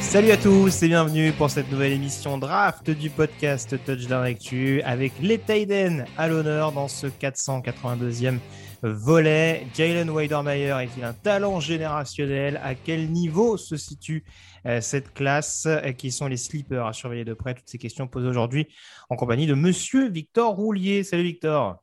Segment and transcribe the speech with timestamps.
[0.00, 5.12] Salut à tous et bienvenue pour cette nouvelle émission draft du podcast Touchdown Actu avec
[5.20, 8.38] les Tiden à l'honneur dans ce 482e
[8.82, 9.66] volet.
[9.74, 12.58] Jalen Weidermeyer est-il un talent générationnel?
[12.64, 14.24] À quel niveau se situe
[14.64, 15.66] euh, cette classe?
[15.66, 17.54] Euh, Qui sont les sleepers à surveiller de près?
[17.54, 18.68] Toutes ces questions posées aujourd'hui
[19.10, 21.04] en compagnie de Monsieur Victor Roulier.
[21.04, 21.76] Salut Victor.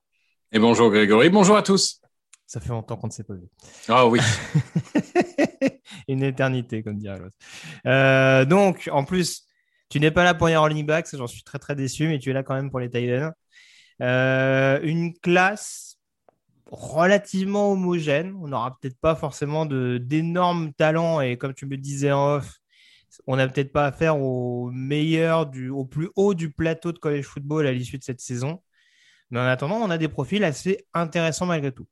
[0.52, 2.03] Et bonjour Grégory, bonjour à tous.
[2.54, 3.48] Ça fait longtemps qu'on ne s'est pas vu.
[3.90, 4.20] Ah oui,
[6.08, 7.36] Une éternité, comme dirait l'autre.
[7.88, 9.48] Euh, donc, en plus,
[9.90, 12.30] tu n'es pas là pour les running backs, j'en suis très très déçu, mais tu
[12.30, 13.24] es là quand même pour les tight.
[14.04, 15.98] Euh, une classe
[16.68, 18.36] relativement homogène.
[18.40, 22.60] On n'aura peut-être pas forcément de- d'énormes talents, et comme tu me disais en off,
[23.26, 27.26] on n'a peut-être pas affaire au meilleur, du, au plus haut du plateau de college
[27.26, 28.62] football à l'issue de cette saison.
[29.32, 31.88] Mais en attendant, on a des profils assez intéressants malgré tout.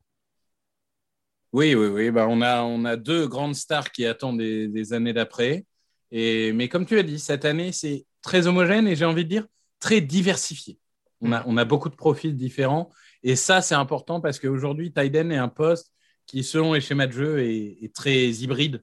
[1.53, 2.11] Oui, oui, oui.
[2.11, 5.65] Bah, on, a, on deux grandes stars qui attendent des, années d'après.
[6.11, 9.47] Mais comme tu as dit, cette année, c'est très homogène et j'ai envie de dire
[9.79, 10.79] très diversifié.
[11.21, 12.91] On a, on a beaucoup de profils différents.
[13.23, 15.91] Et ça, c'est important parce qu'aujourd'hui, Tyden est un poste
[16.25, 18.81] qui, selon les schémas de jeu, est, très hybride.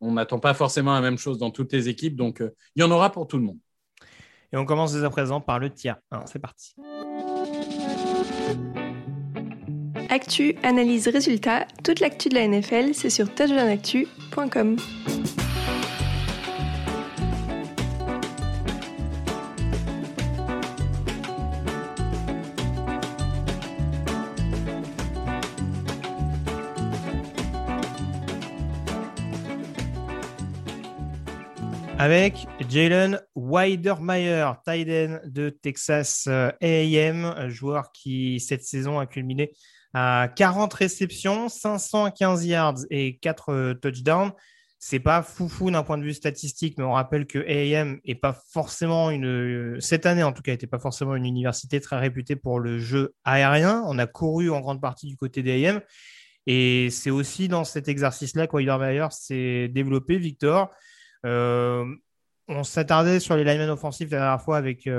[0.00, 2.16] On n'attend pas forcément la même chose dans toutes les équipes.
[2.16, 3.58] Donc, euh, il y en aura pour tout le monde.
[4.52, 6.26] Et on commence dès à présent par le tiers 1.
[6.26, 6.74] C'est parti.
[10.14, 14.76] Actu, analyse, résultat, toute l'actu de la NFL, c'est sur touchdownactu.com.
[31.98, 39.52] Avec Jalen Weidermeyer, tight end de Texas A&M, joueur qui cette saison a culminé
[39.94, 44.32] à 40 réceptions, 515 yards et 4 euh, touchdowns.
[44.78, 48.36] C'est pas foufou d'un point de vue statistique, mais on rappelle que A&M est pas
[48.50, 52.34] forcément une euh, cette année en tout cas n'était pas forcément une université très réputée
[52.34, 53.84] pour le jeu aérien.
[53.86, 55.80] On a couru en grande partie du côté d'A&M
[56.46, 60.18] et c'est aussi dans cet exercice-là que Weidermeyer s'est développé.
[60.18, 60.70] Victor,
[61.24, 61.84] euh,
[62.48, 64.90] on s'attardait sur les linemen offensifs la dernière fois avec,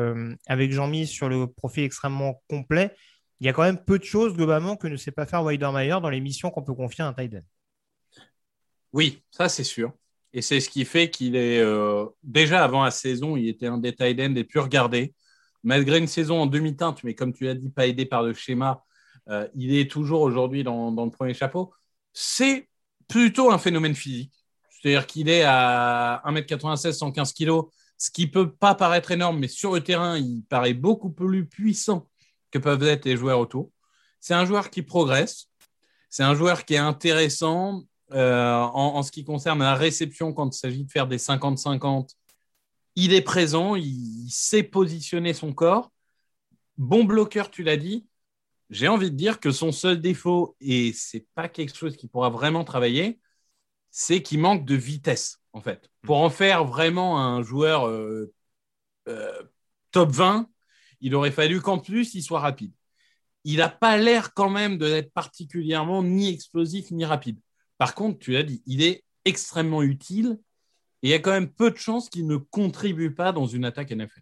[0.48, 2.96] avec Jean-Mi sur le profil extrêmement complet.
[3.44, 5.98] Il y a quand même peu de choses globalement que ne sait pas faire Weidermeyer
[6.02, 7.44] dans les missions qu'on peut confier à un tight.
[8.94, 9.92] Oui, ça c'est sûr.
[10.32, 13.80] Et c'est ce qui fait qu'il est euh, déjà avant la saison, il était un
[13.80, 15.14] des tight ends les plus regardés.
[15.62, 18.82] Malgré une saison en demi-teinte, mais comme tu l'as dit, pas aidé par le schéma,
[19.28, 21.74] euh, il est toujours aujourd'hui dans, dans le premier chapeau.
[22.14, 22.70] C'est
[23.10, 24.32] plutôt un phénomène physique.
[24.70, 27.64] C'est-à-dire qu'il est à 1m96, 115 kg,
[27.98, 32.08] ce qui peut pas paraître énorme, mais sur le terrain, il paraît beaucoup plus puissant
[32.54, 33.72] que peuvent être les joueurs autour.
[34.20, 35.50] C'est un joueur qui progresse.
[36.10, 40.60] C'est un joueur qui est intéressant euh, en, ce qui concerne la réception quand il
[40.60, 42.12] s'agit de faire des 50-50.
[42.96, 45.92] Il est présent, il, il sait positionner son corps.
[46.78, 48.06] Bon bloqueur, tu l'as dit.
[48.70, 52.30] J'ai envie de dire que son seul défaut, et c'est pas quelque chose qu'il pourra
[52.30, 53.20] vraiment travailler,
[53.90, 55.90] c'est qu'il manque de vitesse, en fait.
[56.04, 58.32] Pour en faire vraiment un joueur euh,
[59.08, 59.44] euh,
[59.92, 60.50] top 20,
[61.04, 62.72] il aurait fallu qu'en plus, il soit rapide.
[63.44, 67.38] Il n'a pas l'air quand même d'être particulièrement ni explosif ni rapide.
[67.78, 70.40] Par contre, tu l'as dit, il est extrêmement utile
[71.02, 73.66] et il y a quand même peu de chances qu'il ne contribue pas dans une
[73.66, 74.22] attaque NFL.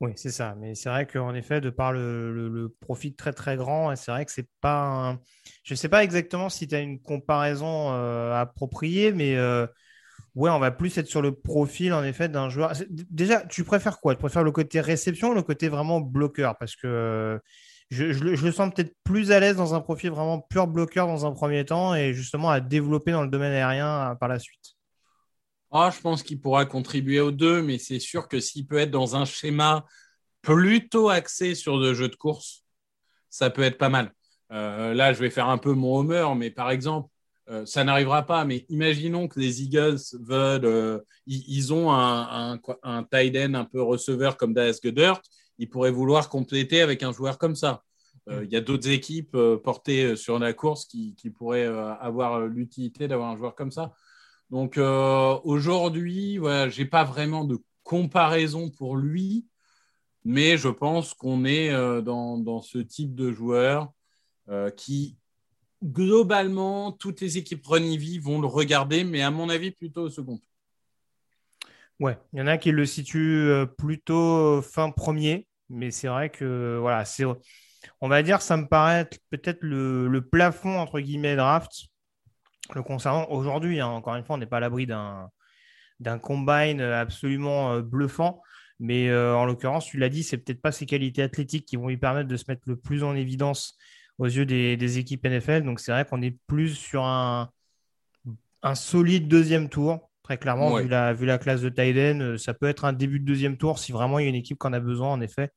[0.00, 0.54] Oui, c'est ça.
[0.58, 4.32] Mais c'est vrai qu'en effet, de par le, profit très très grand, c'est vrai que
[4.32, 5.18] c'est pas.
[5.62, 9.66] Je ne sais pas exactement si tu as une comparaison euh, appropriée, mais euh,
[10.34, 12.72] ouais, on va plus être sur le profil en effet d'un joueur.
[12.88, 14.14] Déjà, tu préfères quoi?
[14.14, 16.56] Tu préfères le côté réception ou le côté vraiment bloqueur?
[16.58, 17.38] Parce que euh,
[17.90, 21.32] je, le sens peut-être plus à l'aise dans un profil vraiment pur bloqueur dans un
[21.32, 24.76] premier temps et justement à développer dans le domaine aérien par la suite.
[25.72, 28.90] Ah, je pense qu'il pourra contribuer aux deux, mais c'est sûr que s'il peut être
[28.90, 29.84] dans un schéma
[30.42, 32.64] plutôt axé sur le jeu de course,
[33.28, 34.12] ça peut être pas mal.
[34.52, 37.09] Euh, là, je vais faire un peu mon homer, mais par exemple,
[37.50, 43.02] euh, ça n'arrivera pas, mais imaginons que les Eagles veulent, euh, ils, ont un, un,
[43.04, 45.20] tight end un peu receveur comme Dallas Goddard,
[45.58, 47.82] ils pourraient vouloir compléter avec un joueur comme ça.
[48.30, 53.30] Il y a d'autres équipes portées sur la course qui, qui pourraient avoir l'utilité d'avoir
[53.30, 53.92] un joueur comme ça.
[54.50, 59.46] Donc euh, aujourd'hui, voilà, je n'ai pas vraiment de comparaison pour lui,
[60.24, 63.92] mais je pense qu'on est euh, dans, ce type de joueur
[64.48, 65.16] euh, qui,
[65.82, 70.40] globalement, toutes les équipes Renivi vont le regarder, mais à mon avis, plutôt au second.
[71.98, 76.78] Ouais, il y en a qui le situent plutôt fin premier, mais c'est vrai que
[76.80, 77.24] voilà, c'est,
[78.00, 81.90] on va dire, ça me paraît peut-être le, le plafond entre guillemets draft
[82.74, 85.30] le concernant aujourd'hui, hein, encore une fois, on n'est pas à l'abri d'un,
[85.98, 88.42] d'un combine absolument euh, bluffant.
[88.78, 91.88] Mais euh, en l'occurrence, tu l'as dit, c'est peut-être pas ses qualités athlétiques qui vont
[91.88, 93.76] lui permettre de se mettre le plus en évidence
[94.20, 95.62] aux yeux des, équipes NFL.
[95.62, 97.50] Donc c'est vrai qu'on est plus sur un,
[98.62, 100.10] un solide deuxième tour.
[100.22, 103.18] Très clairement, vu, la, vu la classe de Tyden, euh, ça peut être un début
[103.18, 105.20] de deuxième tour si vraiment il y a une équipe qui en a besoin, en
[105.20, 105.50] effet,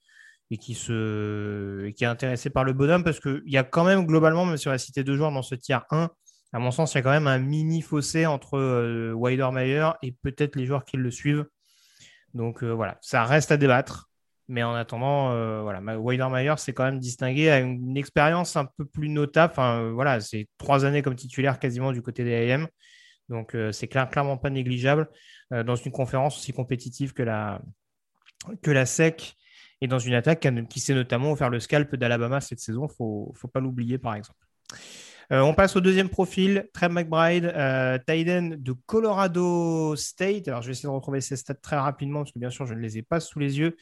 [0.50, 3.04] et qui, se, qui est intéressée par le bonhomme.
[3.04, 5.54] Parce qu'il y a quand même, globalement, même sur la cité de joueurs dans ce
[5.54, 6.10] tiers 1,
[6.54, 10.14] à mon sens, il y a quand même un mini fossé entre euh, Weidermeyer et
[10.24, 11.46] peut-être les joueurs qui le suivent.
[12.34, 14.10] Donc euh, voilà, ça reste à débattre.
[14.48, 19.10] Mais en attendant, euh, voilà, s'est quand même distingué à une, expérience un peu plus
[19.10, 19.52] notable.
[19.52, 22.68] Enfin, voilà, c'est trois années comme titulaire quasiment du côté des AM.
[23.30, 25.10] Donc c'est clairement pas négligeable
[25.50, 27.62] dans une conférence aussi compétitive que la,
[28.62, 29.36] que la SEC
[29.80, 32.88] et dans une attaque qui s'est notamment offert le scalp d'Alabama cette saison.
[33.00, 34.44] Il ne faut pas l'oublier par exemple.
[35.32, 40.48] Euh, on passe au deuxième profil, Trey McBride, euh, de Colorado State.
[40.48, 42.74] Alors, je vais essayer de retrouver ses stats très rapidement parce que bien sûr, je
[42.74, 43.76] ne les ai pas sous les yeux.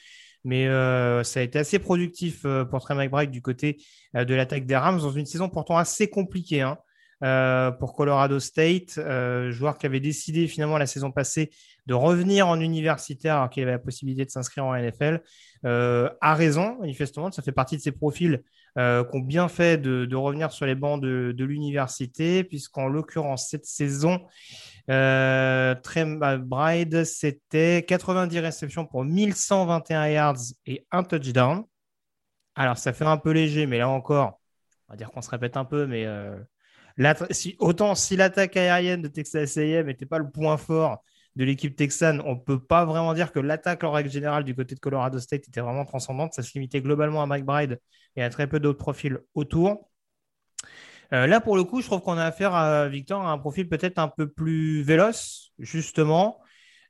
[0.44, 3.78] Mais euh, ça a été assez productif pour Trey McBride du côté
[4.14, 6.62] de l'attaque des Rams dans une saison pourtant assez compliquée.
[6.62, 6.78] Hein.
[7.80, 9.00] pour Colorado State,
[9.50, 11.52] joueur qui avait décidé finalement la saison passée
[11.86, 15.22] de revenir en universitaire alors qu'il avait la possibilité de s'inscrire en NFL,
[15.64, 18.42] a raison, manifestement, ça fait partie de ses profils
[18.78, 23.66] euh, qui ont bien fait de, revenir sur les bancs de, l'université, puisqu'en l'occurrence, cette
[23.66, 24.22] saison,
[24.89, 25.75] euh,
[26.39, 31.63] Bride, c'était 90 réceptions pour 1121 yards et un touchdown.
[32.56, 34.42] Alors, ça fait un peu léger, mais là encore,
[34.88, 36.38] on va dire qu'on se répète un peu, mais euh,
[37.60, 41.04] autant si l'attaque aérienne de Texas AM n'était pas le point fort
[41.36, 44.54] de l'équipe texane, on ne peut pas vraiment dire que l'attaque en règle générale du
[44.54, 46.33] côté de Colorado State était vraiment transcendante.
[46.33, 47.80] Ça se limitait globalement à McBride
[48.18, 49.91] et à très peu d'autres profils autour.
[51.13, 53.68] Euh, là, pour le coup, je trouve qu'on a affaire à Victor à un profil
[53.68, 56.39] peut-être un peu plus véloce, justement.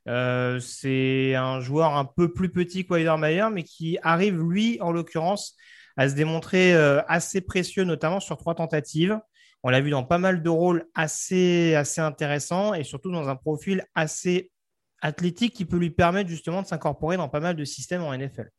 [0.08, 5.56] Euh, c'est un joueur un peu plus petit que mais qui arrive, lui, en l'occurrence,
[5.96, 9.18] à se démontrer euh, assez précieux, notamment sur trois tentatives.
[9.64, 13.36] On l'a vu dans pas mal de rôles assez, assez intéressants et surtout dans un
[13.36, 14.50] profil assez
[15.00, 18.50] athlétique qui peut lui permettre justement de s'incorporer dans pas mal de systèmes en NFL.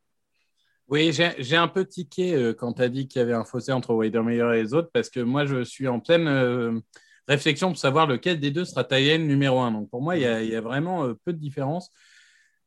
[0.90, 3.72] Oui, j'ai un peu tiqué euh, quand tu as dit qu'il y avait un fossé
[3.72, 6.80] entre Weidermeyer et les autres parce que moi, je suis en pleine euh,
[7.28, 9.72] réflexion pour savoir lequel des deux sera Taïen numéro un.
[9.72, 11.90] Donc pour moi, il y a, vraiment euh, peu de différence.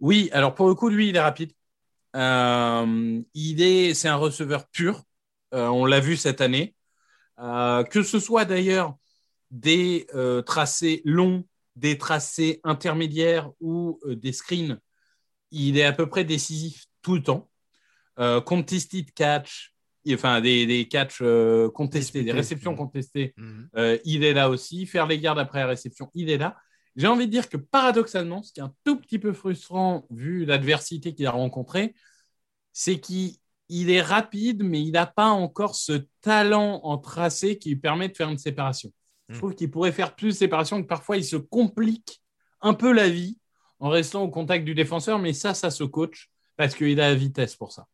[0.01, 1.53] Oui, alors pour le coup, lui, il est rapide.
[2.15, 5.03] il est, c'est un receveur pur.
[5.53, 6.75] on l'a vu cette année.
[7.39, 8.97] Que ce soit d'ailleurs
[9.51, 10.07] des
[10.47, 11.45] tracés longs,
[11.77, 14.81] des tracés intermédiaires ou des screens,
[15.51, 17.49] il est à peu près décisif tout le temps.
[18.45, 19.73] Contested catch,
[20.11, 21.23] enfin des, des catchs
[21.75, 23.69] contestés, des réceptions contestées, mhm.
[24.05, 24.87] il est là aussi.
[24.87, 26.57] Faire les gardes après la réception, il est là.
[26.97, 30.47] J'ai envie de dire que paradoxalement, ce qui est un tout petit peu frustrant vu
[30.47, 31.95] l'adversité qu'il a rencontrée,
[32.73, 33.35] c'est qu'il
[33.69, 38.09] il est rapide, mais il n'a pas encore ce talent en tracé qui lui permet
[38.09, 38.93] de faire une séparation.
[39.29, 39.39] Je hmm.
[39.39, 42.23] trouve qu'il pourrait faire plus de séparation, que parfois il se complique
[42.61, 43.39] un peu la vie
[43.81, 47.15] en restant au contact du défenseur, mais ça, ça se coach parce qu'il a la
[47.15, 47.87] vitesse pour ça.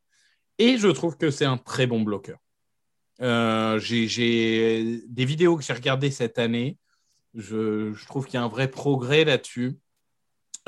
[0.62, 2.38] Et je trouve que c'est un très bon bloqueur.
[3.21, 6.78] Euh, j'ai des vidéos que j'ai regardées cette année.
[7.35, 9.76] Je, trouve qu'il y a un vrai progrès là-dessus.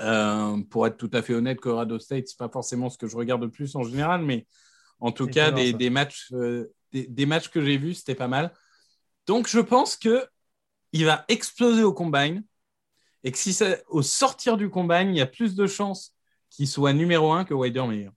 [0.00, 3.16] Euh, pour être tout à fait honnête, Colorado State, c'est pas forcément ce que je
[3.16, 4.48] regarde le plus en général, mais
[4.98, 8.52] en tout cas, des, matchs, euh, des, matchs que j'ai vus, c'était pas mal.
[9.28, 10.26] Donc, je pense que
[10.90, 12.42] il va exploser au combine
[13.22, 16.16] et que si ça, au sortir du combine, il y a plus de chances
[16.50, 18.12] qu'il soit numéro un que Wider meilleur.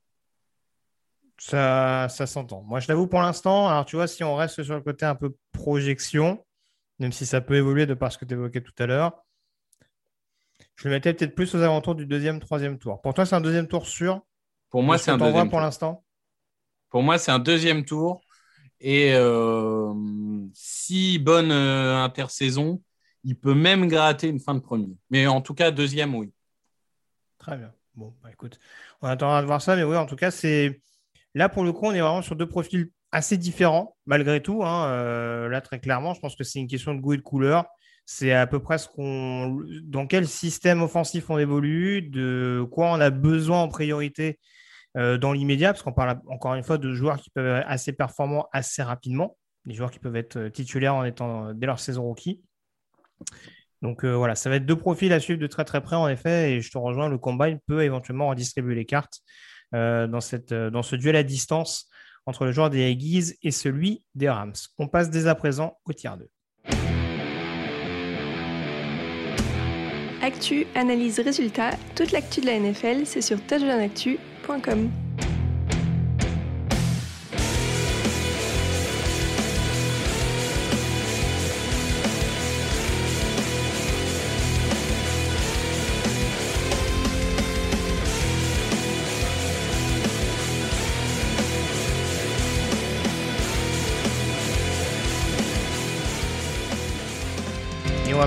[1.39, 2.63] Ça, ça s'entend.
[2.63, 3.67] Moi, je l'avoue pour l'instant.
[3.67, 6.43] Alors, tu vois, si on reste sur le côté un peu projection,
[6.99, 9.23] même si ça peut évoluer de par ce que tu évoquais tout à l'heure,
[10.75, 13.01] je le mettais peut-être plus aux alentours du deuxième, troisième tour.
[13.01, 14.21] Pour toi, c'est un deuxième tour sûr?
[14.69, 16.03] Pour moi, c'est un deuxième pour l'instant?
[16.89, 18.21] Pour moi, c'est un deuxième tour.
[18.79, 19.93] Et euh,
[20.53, 22.81] si bonne euh, intersaison,
[23.23, 24.95] il peut même gratter une fin de premier.
[25.09, 26.31] Mais en tout cas, deuxième, oui.
[27.39, 27.71] Très bien.
[27.95, 28.59] Bon, bah, écoute,
[29.01, 29.75] on attendra de voir ça.
[29.75, 30.79] Mais oui, en tout cas, c'est
[31.37, 34.63] Là, pour le coup, on est vraiment sur deux profils assez différents, malgré tout.
[34.63, 34.89] Hein.
[34.89, 37.65] Euh, là, très clairement, je pense que c'est une question de goût et de couleur.
[38.07, 43.61] C'est à peu près dans quel système offensif on évolue, de quoi on a besoin
[43.61, 44.39] en priorité
[44.97, 47.93] euh, dans l'immédiat, parce qu'on parle encore une fois de joueurs qui peuvent être assez
[47.93, 52.01] performants assez rapidement, des joueurs qui peuvent être euh, titulaires en étant dès leur saison
[52.01, 52.41] rookie.
[53.83, 56.53] Donc voilà, ça va être deux profils à suivre de très très près en effet,
[56.53, 59.21] et je te rejoins, le combine peut éventuellement redistribuer les cartes.
[59.75, 61.89] Euh, dans, cette, euh, dans ce duel à distance
[62.25, 64.53] entre le joueur des Aggies et celui des Rams.
[64.77, 66.29] On passe dès à présent au tiers 2.
[70.21, 74.89] Actu, analyse, résultat, toute l'actu de la NFL, c'est sur touchdownactu.com.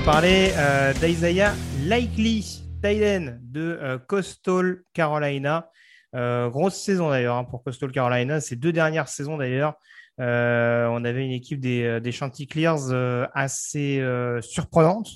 [0.05, 1.53] parler euh, d'Isaiah
[1.83, 5.69] Likely, Tyden de euh, Coastal Carolina.
[6.15, 8.41] Euh, grosse saison d'ailleurs hein, pour Coastal Carolina.
[8.41, 9.75] Ces deux dernières saisons d'ailleurs,
[10.17, 14.03] on avait une équipe des, des Chanticleers assez
[14.41, 15.07] surprenante.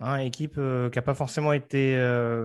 [0.00, 1.96] Hein, équipe qui n'a pas forcément été,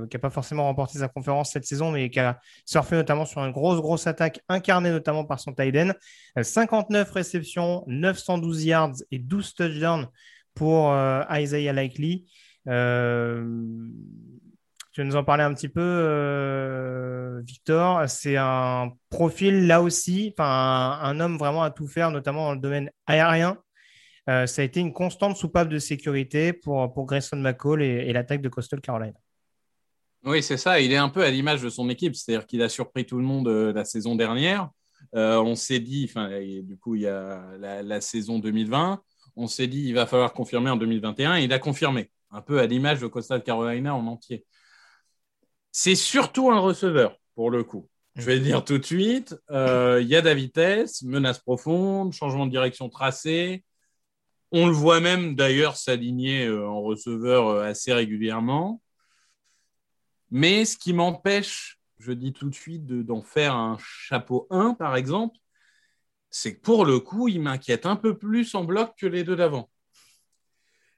[0.10, 3.44] qui a pas forcément remporté sa conférence cette saison, mais qui a surfé notamment sur
[3.44, 5.94] une grosse grosse attaque incarnée notamment par son Tyden.
[6.40, 10.08] 59 réceptions, 912 yards et 12 touchdowns
[10.56, 12.26] pour euh, Isaiah Likely.
[12.68, 13.44] Euh,
[14.92, 18.10] tu nous en parler un petit peu, euh, Victor?
[18.10, 22.60] C'est un profil là aussi, un, un homme vraiment à tout faire, notamment dans le
[22.60, 23.58] domaine aérien.
[24.28, 28.50] ça a été une constante soupape de sécurité pour, pour Grayson McCall et, l'attaque de
[28.50, 29.18] Coastal Carolina.
[30.26, 30.82] Oui, c'est ça.
[30.82, 33.24] Il est un peu à l'image de son équipe, c'est-à-dire qu'il a surpris tout le
[33.24, 34.70] monde la saison dernière.
[35.14, 36.12] on s'est dit,
[36.64, 39.02] du coup, il y a la saison 2020
[39.36, 42.60] on s'est dit il va falloir confirmer en 2021 et il a confirmé, un peu
[42.60, 44.46] à l'image de Costa Carolina en entier.
[45.72, 47.88] C'est surtout un receveur, pour le coup.
[48.16, 52.12] Je vais dire tout de suite, euh, il y a de la vitesse, menace profonde,
[52.12, 53.64] changement de direction tracé.
[54.52, 58.82] On le voit même d'ailleurs s'aligner euh, en receveur euh, assez régulièrement.
[60.32, 64.96] Mais ce qui m'empêche, je dis tout de suite, d'en faire un chapeau 1, par
[64.96, 65.38] exemple,
[66.30, 69.70] c'est pour le coup, il m'inquiète un peu plus en bloc que les deux d'avant.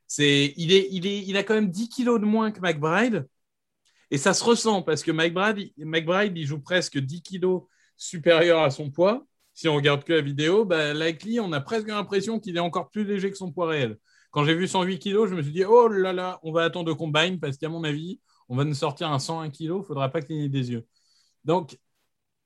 [0.07, 3.27] C'est, il, est, il, est, il a quand même 10 kilos de moins que McBride.
[4.09, 7.63] Et ça se ressent parce que McBride, McBride il joue presque 10 kilos
[7.95, 9.25] supérieur à son poids.
[9.53, 12.89] Si on regarde que la vidéo, bah, Likely, on a presque l'impression qu'il est encore
[12.89, 13.97] plus léger que son poids réel.
[14.31, 16.87] Quand j'ai vu 108 kilos, je me suis dit, oh là là, on va attendre
[16.87, 18.19] de combine parce qu'à mon avis,
[18.49, 20.85] on va nous sortir un 101 kilos, il ne faudra pas cligner des yeux.
[21.45, 21.77] Donc,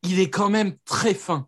[0.03, 1.47] il est quand même très fin.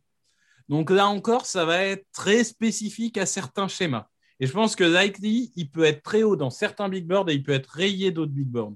[0.70, 4.08] Donc là encore, ça va être très spécifique à certains schémas.
[4.40, 7.36] Et je pense que Likely, il peut être très haut dans certains big boards et
[7.36, 8.76] il peut être rayé d'autres big boards.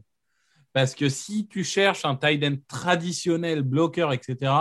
[0.73, 4.53] Parce que si tu cherches un tight end traditionnel, bloqueur, etc.,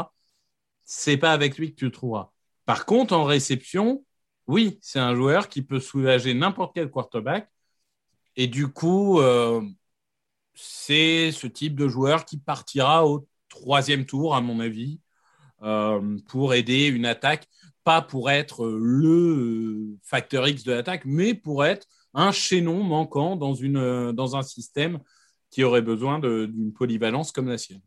[0.85, 2.33] c'est pas avec lui que tu le trouveras.
[2.67, 4.05] Par contre, en réception,
[4.47, 7.49] oui, c'est un joueur qui peut soulager n'importe quel quarterback.
[8.37, 9.63] Et du coup, euh,
[10.55, 15.01] c'est ce type de joueur qui partira au troisième tour, à mon avis,
[16.29, 17.47] pour aider une attaque,
[17.85, 23.55] pas pour être le facteur X de l'attaque, mais pour être un chaînon manquant dans,
[23.55, 24.99] une, dans un système
[25.51, 27.81] qui aurait besoin d'une polyvalence comme la sienne.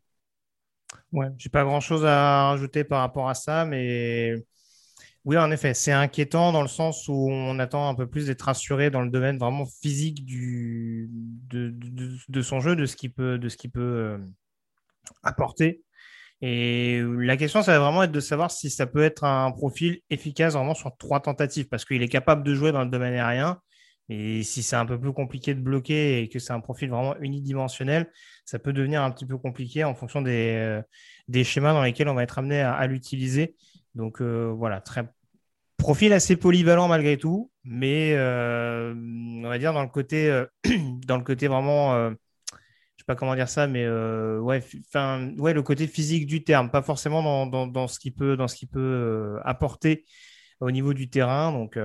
[1.11, 4.35] Ouais, j'ai pas grand chose à rajouter par rapport à ça, mais
[5.25, 8.41] Oui, en effet, c'est inquiétant dans le sens où on attend un peu plus d'être
[8.41, 11.09] rassuré dans le domaine vraiment physique du,
[11.49, 14.17] de, son jeu, de ce qu'il peut, de ce peut euh,
[15.23, 15.83] apporter.
[16.45, 20.01] Et la question, ça va vraiment être de savoir si ça peut être un profil
[20.09, 23.61] efficace vraiment sur trois tentatives, parce qu'il est capable de jouer dans le domaine aérien.
[24.09, 27.15] Et si c'est un peu plus compliqué de bloquer et que c'est un profil vraiment
[27.21, 28.11] unidimensionnel,
[28.43, 30.81] ça peut devenir un petit peu compliqué en fonction des, euh,
[31.29, 33.55] des schémas dans lesquels on va être amené à l'utiliser.
[33.95, 35.07] Donc euh, voilà, très
[35.77, 40.43] profil assez polyvalent malgré tout, mais euh, on va dire dans le côté,
[41.07, 42.11] dans le côté vraiment,
[43.03, 44.63] sais pas comment dire ça, mais ouais,
[45.37, 48.65] ouais, le côté physique du terme, pas forcément dans, ce qu'il peut, dans ce qui
[48.65, 50.05] peut apporter
[50.59, 51.51] au niveau du terrain.
[51.51, 51.77] Donc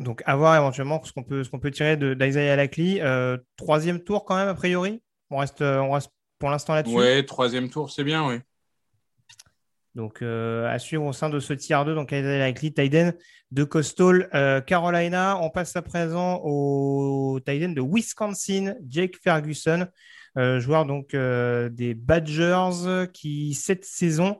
[0.00, 3.02] donc, à éventuellement ce qu'on peut, ce qu'on peut tirer d'Isaiah Lacley.
[3.56, 5.02] troisième tour, quand même, a priori?
[5.30, 6.96] On reste, on reste pour l'instant là-dessus?
[6.96, 8.40] Ouais, troisième tour, c'est bien, oui.
[9.94, 13.14] Donc, euh, à suivre au sein de ce tiers 2, donc avec Tyden
[13.52, 15.38] de Coastal euh, Carolina.
[15.40, 19.86] On passe à présent au Tyden de Wisconsin, Jake Ferguson,
[20.36, 24.38] euh, joueur donc des Badgers qui, cette saison,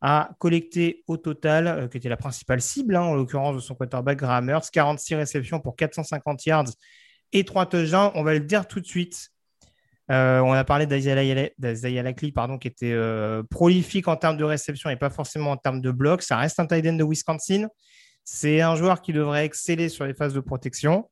[0.00, 4.18] a collecté au total, qui était la principale cible, hein, en l'occurrence de son quarterback
[4.18, 6.70] Graham 46 réceptions pour 450 yards
[7.32, 8.10] et 3 touchdowns.
[8.14, 9.30] On va le dire tout de suite.
[10.10, 14.96] Euh, on a parlé d'Isaiah Lackley, qui était euh, prolifique en termes de réception et
[14.96, 16.22] pas forcément en termes de bloc.
[16.22, 17.68] Ça reste un tight end de Wisconsin.
[18.24, 21.08] C'est un joueur qui devrait exceller sur les phases de protection,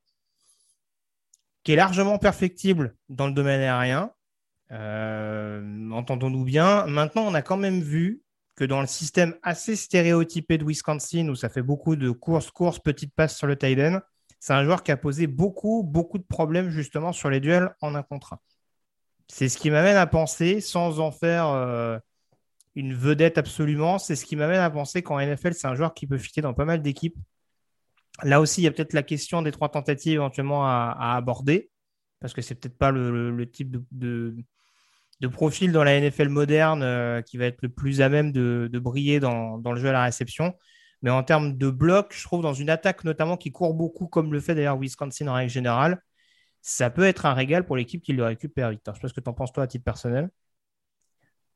[1.63, 4.11] qui est largement perfectible dans le domaine aérien.
[4.71, 6.85] Euh, entendons-nous bien.
[6.87, 8.21] Maintenant, on a quand même vu
[8.55, 12.79] que dans le système assez stéréotypé de Wisconsin, où ça fait beaucoup de courses, courses,
[12.79, 13.99] petites passes sur le tight end,
[14.39, 17.95] c'est un joueur qui a posé beaucoup, beaucoup de problèmes justement sur les duels en
[17.95, 18.39] un contre un.
[19.27, 21.97] C'est ce qui m'amène à penser, sans en faire euh,
[22.75, 26.07] une vedette absolument, c'est ce qui m'amène à penser qu'en NFL, c'est un joueur qui
[26.07, 27.17] peut fitter dans pas mal d'équipes.
[28.23, 31.69] Là aussi, il y a peut-être la question des trois tentatives éventuellement à, aborder,
[32.19, 34.35] parce que c'est peut-être pas le, type de,
[35.31, 39.19] profil dans la NFL moderne euh, qui va être le plus à même de, briller
[39.19, 40.53] dans, dans, le jeu à la réception.
[41.01, 44.33] Mais en termes de bloc, je trouve dans une attaque notamment qui court beaucoup, comme
[44.33, 46.01] le fait d'ailleurs Wisconsin en règle générale,
[46.67, 48.95] ça peut être un régal pour l'équipe qui le récupère, Victor.
[48.95, 50.31] Je sais pas ce que tu en penses, toi, à titre personnel.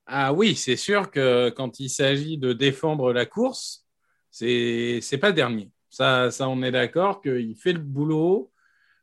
[0.05, 3.87] Ah oui, c'est sûr que quand il s'agit de défendre la course,
[4.29, 5.71] c'est n'est pas dernier.
[5.89, 8.51] Ça, ça, on est d'accord qu'il fait le boulot.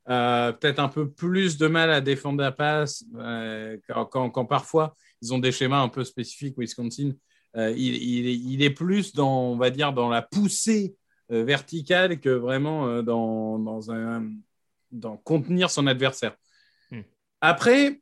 [0.09, 5.35] Euh, peut-être un peu plus de mal à défendre la passe euh, quand, parfois ils
[5.35, 6.57] ont des schémas un peu spécifiques.
[6.57, 7.15] Wisconsin,
[7.57, 10.95] euh, il, est plus dans, on va dire, dans la poussée
[11.29, 14.31] verticale que vraiment dans, dans un,
[14.91, 16.37] dans contenir son adversaire.
[16.91, 17.03] Hmm.
[17.41, 18.01] Après,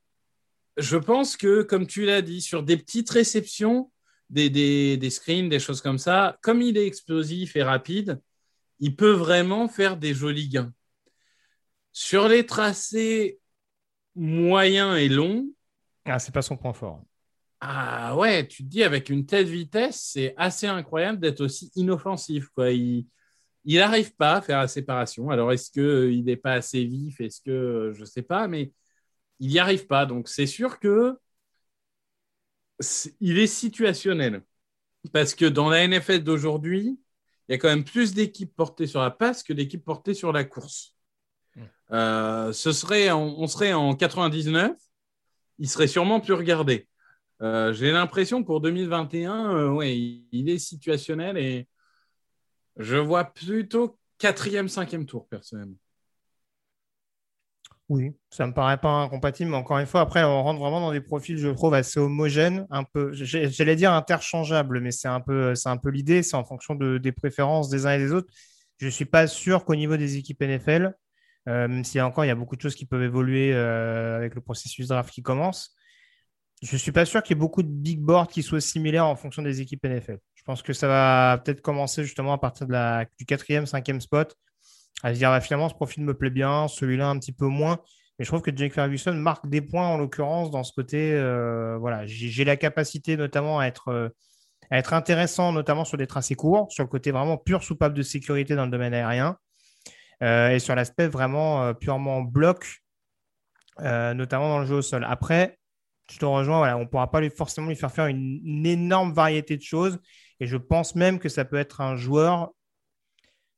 [0.76, 3.90] je pense que, comme tu l'as dit, sur des petites réceptions,
[4.30, 8.20] des, des, screens, des choses comme ça, comme il est explosif et rapide,
[8.80, 10.72] il peut vraiment faire des jolis gains.
[11.92, 13.38] Sur les tracés
[14.16, 15.46] moyens et longs.
[16.04, 17.02] Ah, c'est pas son point fort.
[17.60, 22.48] Ah ouais, tu te dis avec une telle vitesse, c'est assez incroyable d'être aussi inoffensif.
[22.48, 22.72] Quoi.
[22.72, 23.06] Il,
[23.64, 25.30] il n'arrive pas à faire la séparation.
[25.30, 27.20] Alors, est-ce qu'il euh, n'est pas assez vif?
[27.20, 28.72] Est-ce que euh, je ne sais pas, mais
[29.40, 30.06] il n'y arrive pas.
[30.06, 31.18] Donc, c'est sûr que
[33.20, 34.42] il est situationnel.
[35.12, 36.98] Parce que dans la NFL d'aujourd'hui,
[37.48, 40.32] il y a quand même plus d'équipes portées sur la passe que d'équipes portées sur
[40.32, 40.94] la course.
[41.56, 41.62] Hmm.
[41.92, 44.72] Euh, ce serait, on, serait en 99,
[45.58, 46.88] il serait sûrement plus regardé.
[47.40, 49.98] J'ai l'impression que pour 2021, ouais,
[50.32, 51.68] il, est situationnel et
[52.76, 55.76] je vois plutôt quatrième, cinquième tour, personnellement.
[57.90, 60.92] Oui, ça me paraît pas incompatible, mais encore une fois, après, on rentre vraiment dans
[60.92, 65.52] des profils, je trouve, assez homogènes, un peu, j'allais dire interchangeables, mais c'est un peu,
[65.82, 68.32] peu l'idée, c'est en fonction de, des préférences des uns et des autres.
[68.78, 70.94] Je ne suis pas sûr qu'au niveau des équipes NFL,
[71.46, 74.34] euh, même a encore, il y a beaucoup de choses qui peuvent évoluer euh, avec
[74.34, 75.76] le processus draft qui commence,
[76.62, 79.06] je ne suis pas sûr qu'il y ait beaucoup de big boards qui soient similaires
[79.06, 80.18] en fonction des équipes NFL.
[80.44, 84.02] Je pense que ça va peut-être commencer justement à partir de la, du quatrième, cinquième
[84.02, 84.36] spot,
[85.02, 87.80] à se dire bah, finalement ce profil me plaît bien, celui-là un petit peu moins.
[88.18, 91.14] Mais je trouve que Jake Ferguson marque des points en l'occurrence dans ce côté.
[91.14, 94.10] Euh, voilà, j'ai la capacité notamment à être, euh,
[94.70, 98.02] à être intéressant, notamment sur des tracés courts, sur le côté vraiment pur soupape de
[98.02, 99.38] sécurité dans le domaine aérien,
[100.22, 102.82] euh, et sur l'aspect vraiment purement bloc,
[103.78, 105.06] notamment dans le jeu au sol.
[105.08, 105.58] Après,
[106.10, 109.56] je te rejoins, on ne pourra pas lui, forcément lui faire faire une, énorme variété
[109.56, 109.98] de choses.
[110.40, 112.52] Et je pense même que ça peut être un joueur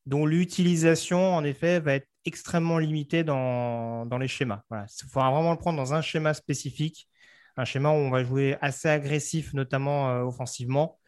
[0.05, 4.63] dont l'utilisation, en effet, va être extrêmement limitée dans, les schémas.
[4.71, 7.09] Il faudra vraiment le prendre dans un schéma spécifique,
[7.57, 10.99] un schéma où on va jouer assez agressif, notamment euh, offensivement.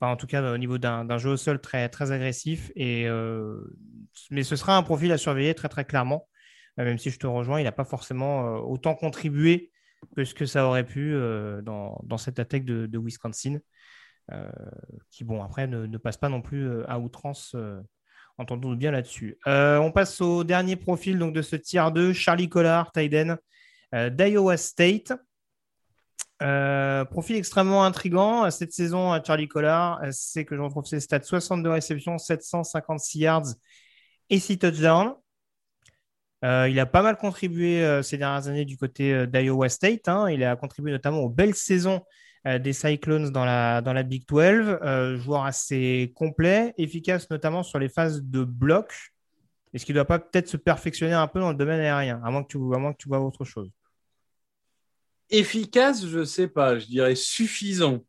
[0.00, 2.70] Enfin, en tout cas, au niveau d'un jeu au sol très, agressif.
[2.76, 3.06] Et,
[4.30, 6.28] mais ce sera un profil à surveiller très, clairement.
[6.76, 9.70] même si je te rejoins, il n'a pas forcément autant contribué
[10.14, 11.14] que ce que ça aurait pu
[11.62, 13.58] dans, cette attaque de Wisconsin.
[15.10, 17.56] Qui, bon, après, ne, passe pas non plus à outrance
[18.38, 19.38] entendons-nous bien là-dessus.
[19.46, 23.38] Euh, on passe au dernier profil donc, de ce tiers 2, Charlie Collard, Tyden
[23.94, 25.12] euh, d'Iowa State.
[26.42, 31.22] Euh, profil extrêmement intrigant cette saison à Charlie Collard, c'est que j'en trouve ses stats
[31.22, 33.46] 62 réceptions, 756 yards
[34.28, 35.14] et 6 touchdowns.
[36.42, 40.08] il a pas mal contribué ces dernières années du côté d'Iowa State.
[40.08, 40.28] Hein.
[40.30, 42.02] Il a contribué notamment aux belles saisons euh,
[42.46, 44.78] des Cyclones dans la, dans la Big 12.
[44.82, 48.92] Euh, joueur assez complet, efficace notamment sur les phases de bloc.
[49.74, 52.30] Est-ce qu'il ne doit pas peut-être se perfectionner un peu dans le domaine aérien, à
[52.30, 53.70] moins que tu, à moins que tu vois autre chose
[55.28, 56.78] Efficace, je ne sais pas.
[56.78, 58.04] Je dirais suffisant.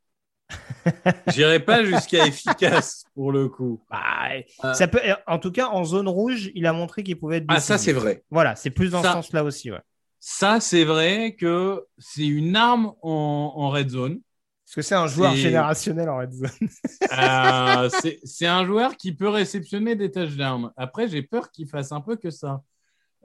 [1.33, 3.83] J'irai pas jusqu'à efficace pour le coup.
[3.89, 4.29] Bah,
[4.63, 4.73] euh.
[4.73, 7.45] ça peut, en tout cas, en zone rouge, il a montré qu'il pouvait être.
[7.47, 8.23] Ah, ça, c'est vrai.
[8.29, 9.71] Voilà, c'est plus dans ce sens-là aussi.
[9.71, 9.81] Ouais.
[10.19, 14.21] Ça, c'est vrai que c'est une arme en, en red zone.
[14.67, 16.49] Est-ce que c'est un joueur générationnel en red zone
[17.17, 17.89] euh,
[18.25, 20.71] C'est un joueur qui peut réceptionner des touchdowns.
[20.75, 22.61] Après, j'ai peur qu'il fasse un peu que ça.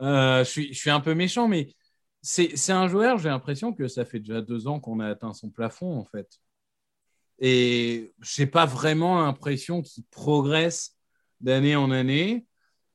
[0.00, 1.74] Euh, je, suis, je suis un peu méchant, mais
[2.22, 5.50] c'est un joueur, j'ai l'impression que ça fait déjà deux ans qu'on a atteint son
[5.50, 6.28] plafond, en fait.
[7.40, 10.96] Et je n'ai pas vraiment l'impression qu'il progresse
[11.40, 12.46] d'année en année.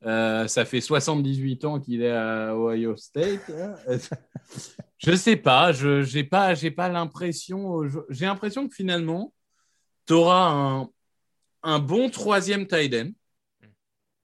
[0.06, 3.50] Euh, ça fait 78 ans qu'il est à Ohio State.
[3.50, 3.76] Hein.
[4.98, 7.82] je sais pas, je n'ai pas, j'ai pas l'impression.
[8.10, 9.34] J'ai l'impression que finalement,
[10.06, 10.90] tu auras un,
[11.64, 13.12] un, bon troisième tight end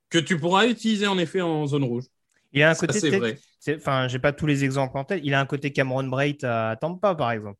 [0.09, 2.05] que tu pourras utiliser en effet en zone rouge.
[2.51, 2.99] Il a un côté.
[2.99, 3.39] C'est vrai.
[3.75, 5.21] Enfin, j'ai pas tous les exemples en tête.
[5.23, 7.59] Il a un côté Cameron Bright à Tampa, par exemple.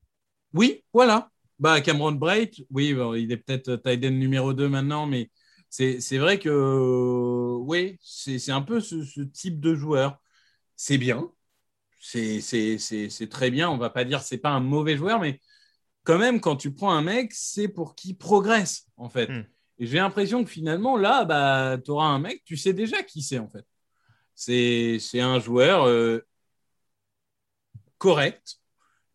[0.54, 1.30] Oui, voilà.
[1.58, 5.30] Bah, Cameron Bright, oui, il est peut-être tight end numéro 2 maintenant, mais
[5.74, 10.22] c'est vrai que oui, c'est un peu ce, type de joueur.
[10.76, 11.32] C'est bien,
[12.00, 13.72] c'est très bien.
[13.72, 15.40] On va pas dire c'est pas un mauvais joueur, mais
[16.04, 19.30] quand même, quand tu prends un mec, c'est pour qu'il progresse, en fait.
[19.30, 19.46] Hmm.
[19.80, 23.24] Et j'ai l'impression que finalement, là, bah, tu auras un mec, tu sais déjà qui
[23.24, 23.66] c'est, en fait.
[24.36, 26.20] C'est un joueur euh,
[27.98, 28.60] correct,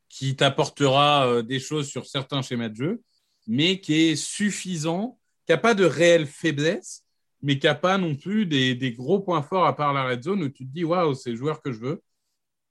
[0.08, 3.02] qui t'apportera euh, des choses sur certains schémas de jeu,
[3.46, 7.06] mais qui est suffisant qui n'a pas de réelle faiblesse,
[7.40, 10.42] mais qui n'a pas non plus des, gros points forts à part la red zone
[10.42, 12.02] où tu te dis waouh, c'est le joueur que je veux.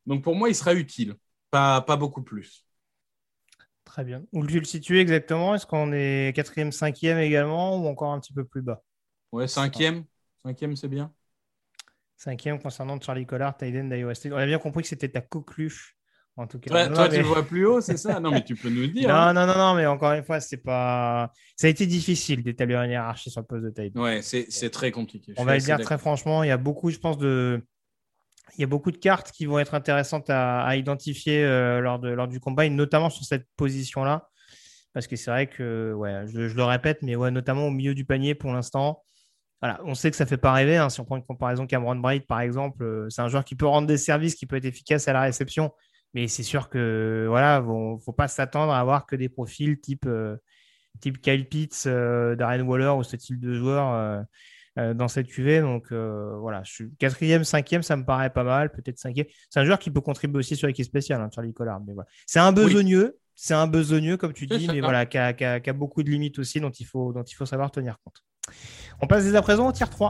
[0.05, 1.15] Donc pour moi, il sera utile,
[1.49, 2.67] pas, pas beaucoup plus.
[3.83, 4.23] Très bien.
[4.31, 5.55] Où tu le situes exactement?
[5.55, 8.83] Est-ce qu'on est quatrième, cinquième également ou encore un petit peu plus bas?
[9.31, 10.05] Ouais, cinquième.
[10.43, 11.11] Cinquième, c'est bien.
[12.15, 15.96] Cinquième concernant Charlie Collard, Tyden d'Iowa On a bien compris que c'était ta coqueluche
[16.37, 16.87] en tout cas.
[16.89, 18.19] Toi, tu le vois plus haut, c'est ça?
[18.19, 19.09] Non, mais tu peux nous le dire.
[19.09, 19.33] non, hein.
[19.33, 21.31] non, non, non, mais encore une fois, c'est pas.
[21.55, 23.91] Ça a été difficile d'établir une hiérarchie sur le poste de taille.
[23.95, 25.33] Ouais, c'est très compliqué.
[25.37, 27.61] On va le dire très franchement, il y a beaucoup, je pense, de.
[28.57, 32.09] Il y a beaucoup de cartes qui vont être intéressantes à, identifier euh, lors, de,
[32.09, 34.29] lors du combat, notamment sur cette position-là.
[34.93, 38.05] Parce que c'est vrai que, ouais, je, le répète, mais ouais, notamment au milieu du
[38.05, 39.03] panier pour l'instant.
[39.61, 40.77] Voilà, on sait que ça ne fait pas rêver.
[40.77, 40.89] Hein.
[40.89, 43.67] Si on prend une comparaison Cameron Bright, par exemple, euh, c'est un joueur qui peut
[43.67, 45.71] rendre des services, qui peut être efficace à la réception,
[46.17, 50.07] mais c'est sûr que voilà, ne faut pas s'attendre à avoir que des profils type,
[50.07, 50.35] euh,
[50.99, 54.25] type Kyle Pitts, euh, Darren Waller ou ce type de joueur
[54.79, 55.61] euh, dans cette QV.
[55.61, 59.27] Donc voilà, je suis quatrième, cinquième, ça me paraît pas mal, peut-être cinquième.
[59.51, 61.81] C'est un joueur qui peut contribuer aussi sur l'équipe spéciale, hein, Charlie Collard.
[61.85, 62.09] Mais voilà.
[62.25, 66.09] C'est un besogneux, c'est un besogneux, comme tu dis, mais voilà, qui a, beaucoup de
[66.09, 68.23] limites aussi dont il faut, dont il faut savoir tenir compte.
[69.01, 70.09] On passe dès à présent au tier 3.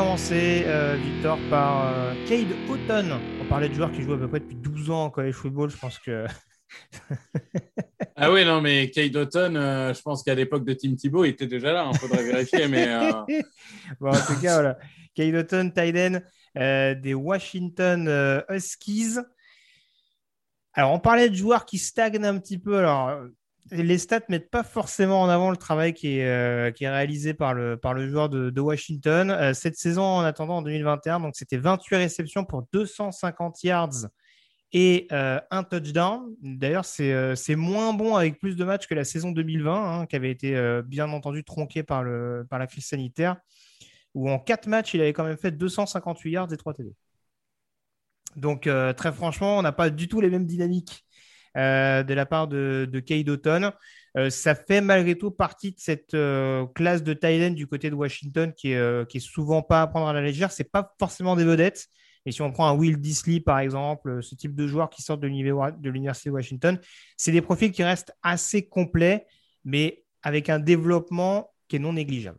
[0.00, 3.20] commencer, euh, Victor, par euh, Cade Houghton.
[3.38, 5.68] On parlait de joueurs qui jouent à peu près depuis 12 ans en college football.
[5.68, 6.24] Je pense que.
[8.16, 11.30] ah oui, non, mais Cade Houghton, euh, je pense qu'à l'époque de Tim Thibault, il
[11.30, 11.90] était déjà là.
[11.92, 12.66] Il faudrait vérifier.
[12.66, 12.86] mais
[14.00, 14.78] bon, en tout cas, voilà.
[15.14, 16.22] Cade Houghton, Tyden
[16.54, 19.18] des Washington Huskies.
[20.72, 22.78] Alors, on parlait de joueurs qui stagnent un petit peu.
[22.78, 23.20] Alors,
[23.70, 27.78] les stats mettent pas forcément en avant le travail qui est, euh, réalisé par le,
[28.08, 29.30] joueur de, Washington.
[29.30, 34.08] Euh, cette saison, en attendant, en 2021, donc c'était 28 réceptions pour 250 yards
[34.72, 36.34] et euh, un touchdown.
[36.42, 40.30] D'ailleurs, c'est moins bon avec plus de matchs que la saison 2020, hein, qui avait
[40.30, 42.04] été bien entendu tronquée par,
[42.48, 43.36] par la crise sanitaire,
[44.14, 46.94] où en 4 matchs, il avait quand même fait 258 yards et 3 TD.
[48.36, 51.04] Donc, très franchement, on n'a pas du tout les mêmes dynamiques
[51.56, 53.24] euh, de la part de, de Kay
[54.16, 57.94] euh, ça fait malgré tout partie de cette euh, classe de Thailand du côté de
[57.94, 60.52] Washington qui est, souvent pas à prendre à la légère.
[60.52, 61.86] C'est pas forcément des vedettes.
[62.26, 65.20] Et si on prend un Will Disley, par exemple, ce type de joueurs qui sortent
[65.20, 65.26] de
[65.88, 66.78] l'Université de Washington,
[67.16, 69.26] c'est des profils qui restent assez complets,
[69.64, 72.38] mais avec un développement qui est non négligeable.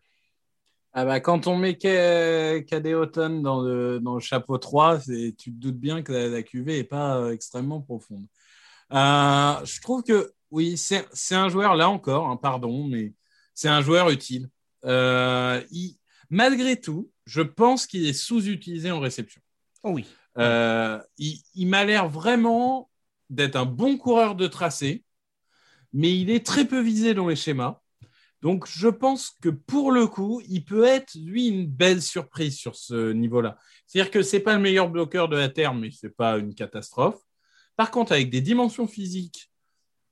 [0.93, 6.04] Ah bah, quand on met Cadet Houghton dans le, chapeau 3, tu te doutes bien
[6.04, 8.26] que la, la QV n'est pas extrêmement profonde.
[8.93, 13.13] Euh, je trouve que oui, c'est un joueur, là encore, hein, pardon, mais
[13.54, 14.49] c'est un joueur utile.
[14.86, 15.62] Euh,
[16.30, 19.41] malgré tout, je pense qu'il est sous-utilisé en réception.
[19.84, 20.06] Oh oui.
[20.38, 22.89] Euh, il, m'a l'air vraiment
[23.30, 25.04] d'être un bon coureur de tracé,
[25.93, 27.80] mais il est très peu visé dans les schémas.
[28.41, 32.75] Donc, je pense que pour le coup, il peut être, lui, une belle surprise sur
[32.75, 33.58] ce niveau-là.
[33.86, 36.38] C'est-à-dire que ce n'est pas le meilleur bloqueur de la Terre, mais ce n'est pas
[36.38, 37.21] une catastrophe.
[37.82, 39.52] Par contre, avec des dimensions physiques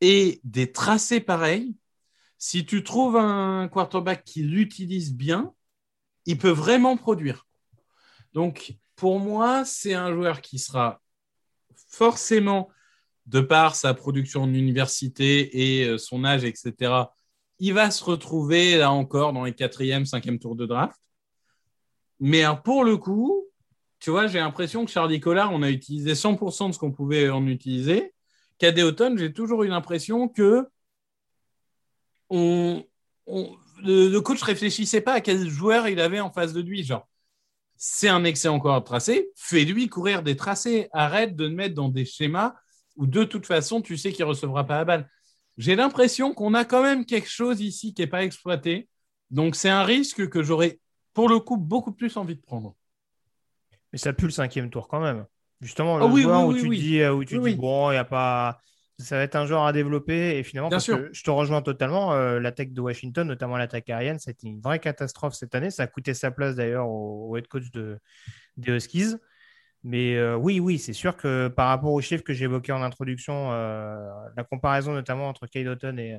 [0.02, 1.76] et des tracés pareils,
[2.40, 5.54] si tu trouves un quarterback qui l'utilise bien,
[6.26, 7.46] il peut vraiment produire.
[8.34, 11.00] Donc, pour moi, c'est un joueur qui sera
[11.90, 12.70] forcément,
[13.28, 16.92] de par sa production en université et euh, son âge, etc.,
[17.60, 21.00] il va se retrouver là encore dans les quatrième, cinquième tours de draft.
[22.20, 23.39] Mais pour le coup,
[24.00, 27.30] tu vois, j'ai l'impression que Charlie Collard, on a utilisé 100% de ce qu'on pouvait
[27.30, 28.14] en utiliser.
[28.58, 30.68] Cadet Automne, j'ai toujours eu l'impression que
[32.30, 32.84] on,
[33.84, 36.84] le, coach coach réfléchissait pas à quel joueur il avait en face de lui.
[36.84, 37.08] Genre,
[37.76, 40.90] c'est un excellent coureur de tracé, fais-lui courir des tracés.
[40.92, 42.56] Arrête de le mettre dans des schémas
[42.98, 45.10] où de toute façon, tu sais qu'il ne recevra pas la balle.
[45.58, 48.90] J'ai l'impression qu'on a quand même quelque chose ici qui n'est pas exploité.
[49.32, 50.80] Donc, c'est un risque que j'aurais,
[51.14, 52.76] pour le coup, beaucoup plus envie de prendre.
[53.92, 55.26] Mais ça pue le cinquième tour quand même.
[55.62, 56.08] Justement, le ah
[56.46, 58.62] où, tu dis, où tu dis, bon, il a pas.
[58.98, 60.38] Ça va être un genre à développer.
[60.38, 64.20] Et finalement, parce que je te rejoins totalement, euh, l'attaque de Washington, notamment l'attaque aérienne,
[64.20, 65.72] c'était une vraie catastrophe cette année.
[65.72, 67.98] Ça a coûté sa place d'ailleurs au, head coach de,
[68.58, 69.16] des Huskies.
[69.84, 73.52] Mais euh, oui, oui, c'est sûr que par rapport aux chiffres que j'évoquais en introduction,
[73.54, 76.18] euh, la comparaison notamment entre Kyle Houghton et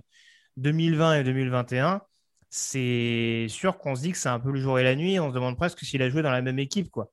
[0.56, 2.00] 2020 et 2021,
[2.48, 5.20] c'est sûr qu'on se dit que c'est un peu le jour et la nuit.
[5.20, 7.11] On se demande presque s'il a joué dans la même équipe, quoi.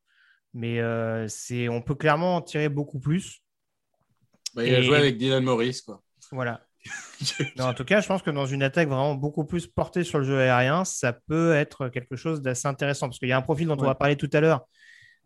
[0.58, 3.44] Mais euh, c'est, on peut clairement en tirer beaucoup plus.
[4.56, 6.02] Bah, il a joué avec Dylan Morris, quoi.
[6.32, 6.66] Voilà.
[7.60, 10.26] en tout cas, je pense que dans une attaque vraiment beaucoup plus portée sur le
[10.26, 13.08] jeu aérien, ça peut être quelque chose d'assez intéressant.
[13.08, 14.66] Parce qu'il y a un profil dont on va parler tout à l'heure,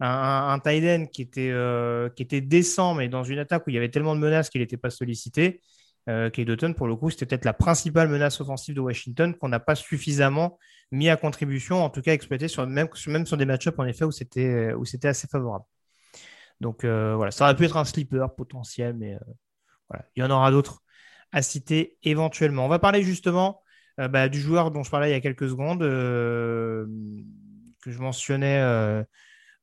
[0.01, 3.77] un, un, qui, était, euh, qui était décent, mais dans une attaque où il y
[3.77, 5.61] avait tellement de menaces qu'il n'était pas sollicité.
[6.09, 9.59] Euh, Kate pour le coup, c'était peut-être la principale menace offensive de Washington qu'on n'a
[9.59, 10.57] pas suffisamment
[10.91, 12.89] mis à contribution, en tout cas exploité sur, même,
[13.25, 15.65] sur des match-ups en effet où c'était, assez favorable.
[16.59, 20.31] Donc euh, voilà, ça aurait pu être un sleeper potentiel, mais euh, il y en
[20.31, 20.81] aura d'autres
[21.31, 22.65] à citer éventuellement.
[22.65, 23.61] On va parler justement
[23.99, 26.87] euh, bah, du joueur dont je parlais il y a quelques secondes, que
[27.91, 29.05] je mentionnais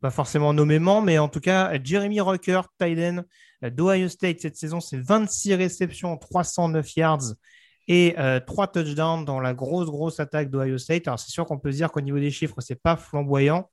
[0.00, 3.24] pas forcément nommément, mais en tout cas, Jeremy Rocker, Tyden
[3.62, 7.34] d'Ohio State cette saison, c'est 26 réceptions, 309 yards
[7.88, 11.08] et euh, trois touchdowns dans la grosse, grosse attaque d'Ohio State.
[11.08, 13.70] Alors, c'est sûr qu'on peut dire qu'au niveau des chiffres, c'est pas flamboyant.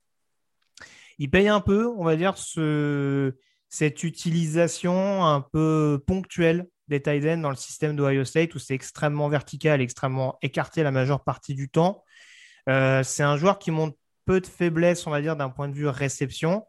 [1.18, 3.34] Il paye un peu, on va dire, ce,
[3.68, 9.28] cette utilisation un peu ponctuelle des tight dans le système d'Ohio State où c'est extrêmement
[9.28, 12.04] vertical, extrêmement écarté la majeure partie du temps.
[12.68, 15.74] Euh, c'est un joueur qui montre peu de faiblesse, on va dire, d'un point de
[15.74, 16.66] vue réception.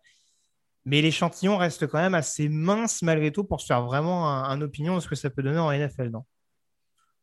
[0.85, 4.95] Mais l'échantillon reste quand même assez mince malgré tout pour se faire vraiment un, opinion
[4.95, 6.23] de ce que ça peut donner en NFL, non?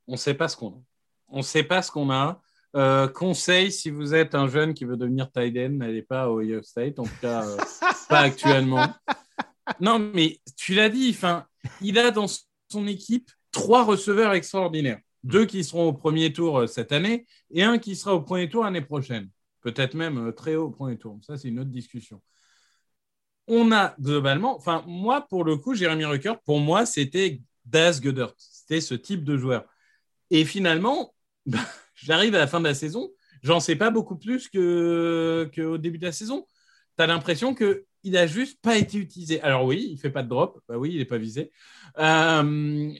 [0.07, 0.83] On ne sait pas ce qu'on a.
[1.29, 2.43] On ne sait pas ce qu'on a.
[2.77, 6.41] Euh, conseil, si vous êtes un jeune qui veut devenir tight end, n'allez pas au
[6.41, 7.57] Ohio State, en tout cas euh,
[8.09, 8.87] pas actuellement.
[9.81, 11.17] Non, mais tu l'as dit,
[11.81, 12.27] il a dans
[12.69, 14.99] son équipe trois receveurs extraordinaires.
[15.23, 18.49] Deux qui seront au premier tour euh, cette année et un qui sera au premier
[18.51, 19.31] tour l'année prochaine.
[19.65, 21.19] Peut-être même très haut au premier tour.
[21.23, 22.23] Ça, c'est une autre discussion.
[23.49, 28.35] On a globalement, enfin, moi, pour le coup, Jérémy Rucker, pour moi, c'était Das Goddard.
[28.37, 29.65] C'était ce type de joueur.
[30.31, 31.15] Et finalement,
[31.95, 33.11] j'arrive à la fin de la saison,
[33.43, 36.47] j'en sais pas beaucoup plus qu'au début de la saison.
[36.97, 39.41] Tu as l'impression qu'il n'a juste pas été utilisé.
[39.41, 41.51] Alors oui, il fait pas de drop, bah oui, il n'est pas visé.
[41.99, 42.93] Euh,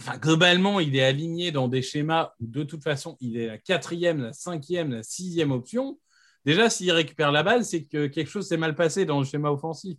[0.00, 3.58] enfin, globalement, il est aligné dans des schémas où de toute façon, il est la
[3.58, 5.98] quatrième, la cinquième, la sixième option.
[6.44, 9.50] Déjà, s'il récupère la balle, c'est que quelque chose s'est mal passé dans le schéma
[9.50, 9.98] offensif.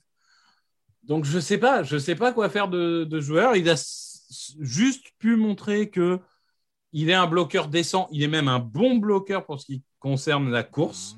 [1.03, 3.55] Donc, je ne sais pas, je sais pas quoi faire de, de joueur.
[3.55, 3.75] Il a
[4.59, 6.19] juste pu montrer que
[6.93, 8.07] il est un bloqueur décent.
[8.11, 11.15] Il est même un bon bloqueur pour ce qui concerne la course.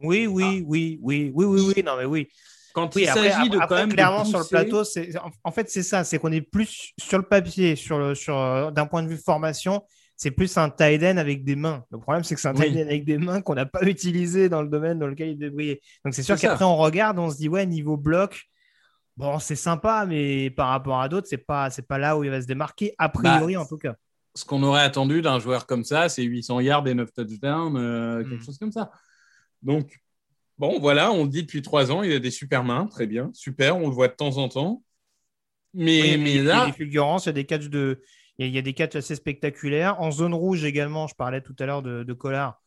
[0.00, 0.64] Oui, oui, ah.
[0.66, 2.28] oui, oui, oui, oui, oui, non, mais oui.
[2.74, 5.10] Quand il s'agit de quand même clairement sur le plateau, c'est
[5.44, 8.70] en fait c'est ça, c'est qu'on est plus sur le papier, sur le sur euh,
[8.70, 9.82] d'un point de vue formation,
[10.16, 11.84] c'est plus un tight end avec des mains.
[11.90, 14.48] Le problème c'est que c'est un tight end avec des mains qu'on n'a pas utilisé
[14.48, 15.82] dans le domaine dans lequel il devait briller.
[16.04, 18.44] Donc c'est sûr qu'après on regarde, on se dit ouais niveau bloc,
[19.16, 22.30] bon c'est sympa, mais par rapport à d'autres, c'est pas c'est pas là où il
[22.30, 23.94] va se démarquer a priori bah, en tout cas
[24.34, 28.22] ce qu'on aurait attendu d'un joueur comme ça, c'est 800 yards et 9 touchdowns, euh,
[28.22, 28.44] quelque hmm.
[28.44, 28.90] chose comme ça.
[29.62, 30.00] Donc,
[30.58, 33.30] bon, voilà, on le dit depuis trois ans, il a des super mains, très bien,
[33.34, 34.82] super, on le voit de temps en temps.
[35.74, 36.54] Mais, mais là.
[36.54, 38.02] Il y a des fulgurances, il y a des catchs de.
[38.38, 40.00] Il y, a, des catchs assez spectaculaires.
[40.00, 42.60] En zone rouge également, je parlais tout à l'heure de, de Collard.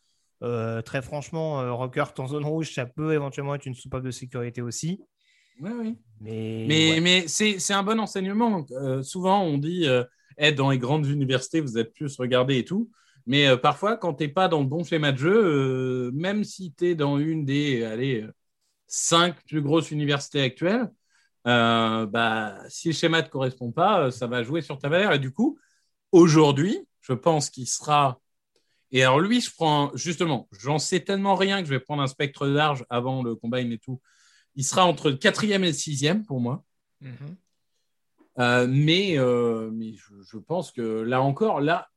[0.43, 4.11] Euh, très franchement, euh, Rocker en zone rouge, ça peut éventuellement être une soupape de
[4.11, 5.01] sécurité aussi.
[5.59, 5.97] Oui, oui.
[6.21, 8.65] Mais, mais, mais c'est un bon enseignement.
[9.01, 9.87] souvent, on dit
[10.37, 12.89] être dans les grandes universités, vous êtes plus regardé et tout.
[13.27, 16.43] Mais euh, parfois, quand tu n'es pas dans le bon schéma de jeu, euh, même
[16.43, 18.25] si tu es dans une des allez,
[18.87, 20.91] cinq plus grosses universités actuelles,
[21.47, 25.13] euh, bah, si le schéma ne te correspond pas, ça va jouer sur ta valeur.
[25.13, 25.59] Et du coup,
[26.11, 28.19] aujourd'hui, je pense qu'il sera.
[28.91, 32.07] Et alors, lui, je prends justement, j'en sais tellement rien que je vais prendre un
[32.07, 33.99] spectre large avant le combine et tout.
[34.55, 36.63] Il sera entre le quatrième et le sixième pour moi.
[38.39, 41.87] Euh, mais, euh, mais je, pense que là encore, là,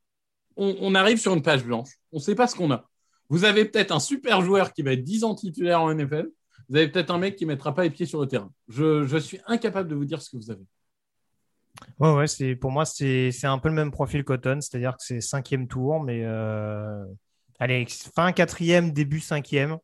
[0.59, 1.91] on, arrive sur une page blanche.
[2.13, 2.89] On ne sait pas ce qu'on a.
[3.31, 6.29] Vous avez peut-être un super joueur qui va être 10 ans titulaire en NFL.
[6.69, 8.51] Vous avez peut-être un mec qui ne mettra pas les pieds sur le terrain.
[8.69, 10.65] Je, suis incapable de vous dire ce que vous avez.
[12.01, 15.69] Ouais, ouais, pour moi, c'est, un peu le même profil Cotton, c'est-à-dire que c'est cinquième
[15.69, 17.05] tour, mais euh,
[17.61, 19.79] allez, fin quatrième, début cinquième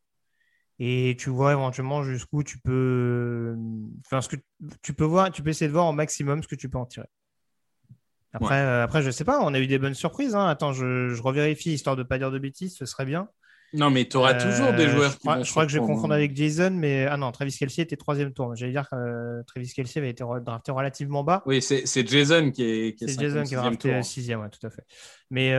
[0.80, 3.56] et tu vois éventuellement jusqu'où tu peux
[4.04, 4.36] enfin ce que
[4.82, 6.86] tu peux voir tu peux essayer de voir au maximum ce que tu peux en
[6.86, 7.06] tirer
[8.34, 10.46] après je euh, après je sais pas on a eu des bonnes surprises hein.
[10.46, 13.28] attends je, je revérifie histoire de pas dire de bêtises ce serait bien
[13.72, 15.84] non mais tu auras toujours des euh, joueurs je crois, je crois que je vais
[15.86, 16.16] confondre hein.
[16.16, 19.72] avec Jason mais ah non Travis Kelsey était troisième tour j'allais dire que euh, Travis
[19.72, 23.56] Kelsey avait été drafté relativement bas oui c'est Jason qui est, c'est Jason qui est
[23.56, 24.84] drafté sixième ouais, tout à fait
[25.30, 25.52] mais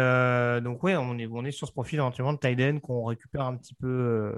[0.62, 3.58] donc ouais on est on est sur ce profil éventuellement de tight qu'on récupère un
[3.58, 4.34] petit peu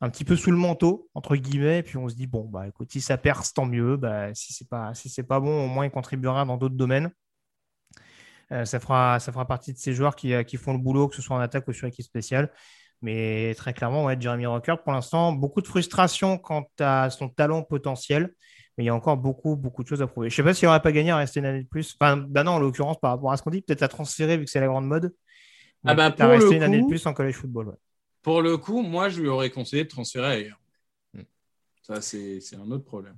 [0.00, 2.68] un petit peu sous le manteau, entre guillemets, et puis on se dit, bon, bah
[2.68, 3.96] écoute, si ça perce, tant mieux.
[3.96, 7.10] Bah, si c'est pas, si c'est pas bon, au moins il contribuera dans d'autres domaines.
[8.52, 11.08] Euh, ça, fera, ça fera partie de ces joueurs qui, euh, qui, font le boulot,
[11.08, 12.50] que ce soit en attaque ou sur équipe spéciale.
[13.02, 17.62] Mais très clairement, ouais, Jeremy Rocker, pour l'instant, beaucoup de frustration quant à son talent
[17.62, 18.34] potentiel.
[18.76, 20.30] Mais il y a encore beaucoup, beaucoup de choses à prouver.
[20.30, 21.96] Je ne sais pas s'il n'aurait pas gagné à rester une année de plus.
[22.00, 24.44] Enfin, bah non, en l'occurrence, par rapport à ce qu'on dit, peut-être à transférer vu
[24.44, 25.12] que c'est la grande mode.
[25.84, 27.68] Ah bah pour à rester une année de plus en college football.
[27.68, 27.74] Ouais.
[28.22, 30.60] Pour le coup, moi, je lui aurais conseillé de transférer ailleurs.
[31.14, 31.22] Hmm.
[31.82, 33.16] Ça, c'est un autre problème.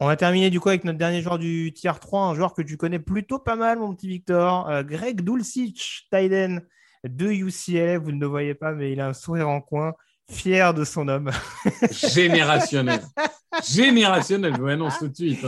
[0.00, 2.62] On va terminer du coup avec notre dernier joueur du tier 3, un joueur que
[2.62, 4.68] tu connais plutôt pas mal, mon petit Victor.
[4.68, 6.62] Euh, Greg Dulcich, Tiden
[7.02, 7.98] de UCLA.
[7.98, 9.94] Vous ne le voyez pas, mais il a un sourire en coin,
[10.30, 11.32] fier de son homme.
[11.90, 13.00] Générationnel.
[13.68, 15.44] Générationnel, je vous annonce tout de suite.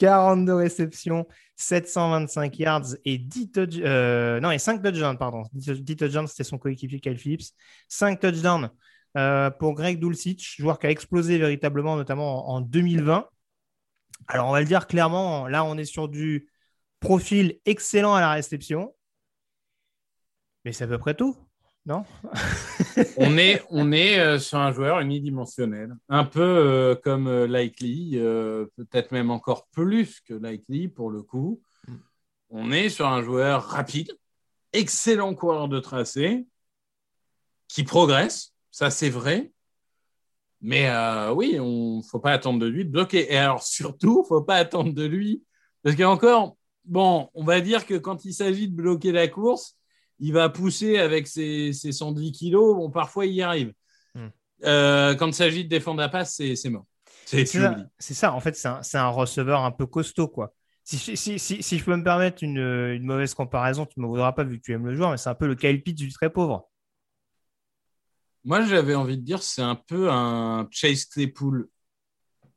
[0.00, 0.56] 42 hein.
[0.56, 3.50] réceptions, 725 yards et 10
[3.84, 5.44] euh, non, et 5 touchdowns, pardon.
[5.52, 7.52] 10 touchdowns, c'était son coéquipier Kyle Phillips.
[7.88, 8.68] 5 touchdowns
[9.16, 13.26] euh, pour Greg Dulcich, joueur qui a explosé véritablement, notamment en, 2020.
[14.28, 16.48] Alors, on va le dire clairement, là, on est sur du
[17.00, 18.94] profil excellent à la réception.
[20.64, 21.36] Mais c'est à peu près tout
[21.86, 22.04] non?
[23.16, 28.18] On est, on est euh, sur un joueur unidimensionnel, un peu euh, comme euh, Likely,
[28.76, 31.60] peut-être même encore plus que Likely pour le coup.
[31.88, 31.94] Mm.
[32.50, 34.16] On est sur un joueur rapide,
[34.72, 36.46] excellent coureur de tracé,
[37.68, 39.52] qui progresse, ça c'est vrai.
[40.62, 40.88] Mais
[41.34, 43.32] oui, on ne faut pas attendre de lui de bloquer.
[43.32, 45.42] Et alors surtout, il ne faut pas attendre de lui,
[45.82, 49.76] parce qu'encore, bon, on va dire que quand il s'agit de bloquer la course,
[50.18, 52.76] il va pousser avec ses, 110 kilos.
[52.76, 53.72] Bon, parfois, il y arrive.
[54.14, 54.28] Hmm.
[54.64, 56.86] Euh, quand il s'agit de défendre la passe, c'est mort.
[57.26, 57.44] C'est
[58.14, 60.54] ça, En fait, c'est un, receveur un peu costaud, quoi.
[60.84, 64.62] Si, je peux me permettre une, mauvaise comparaison, tu ne me voudras pas vu que
[64.64, 66.68] tu aimes le joueur, mais c'est un peu le Kyle Pitts du très pauvre.
[68.44, 71.68] Moi, j'avais envie de dire, c'est un peu un Chase Claypool,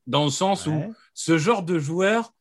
[0.08, 2.34] dans le sens où ce genre de joueur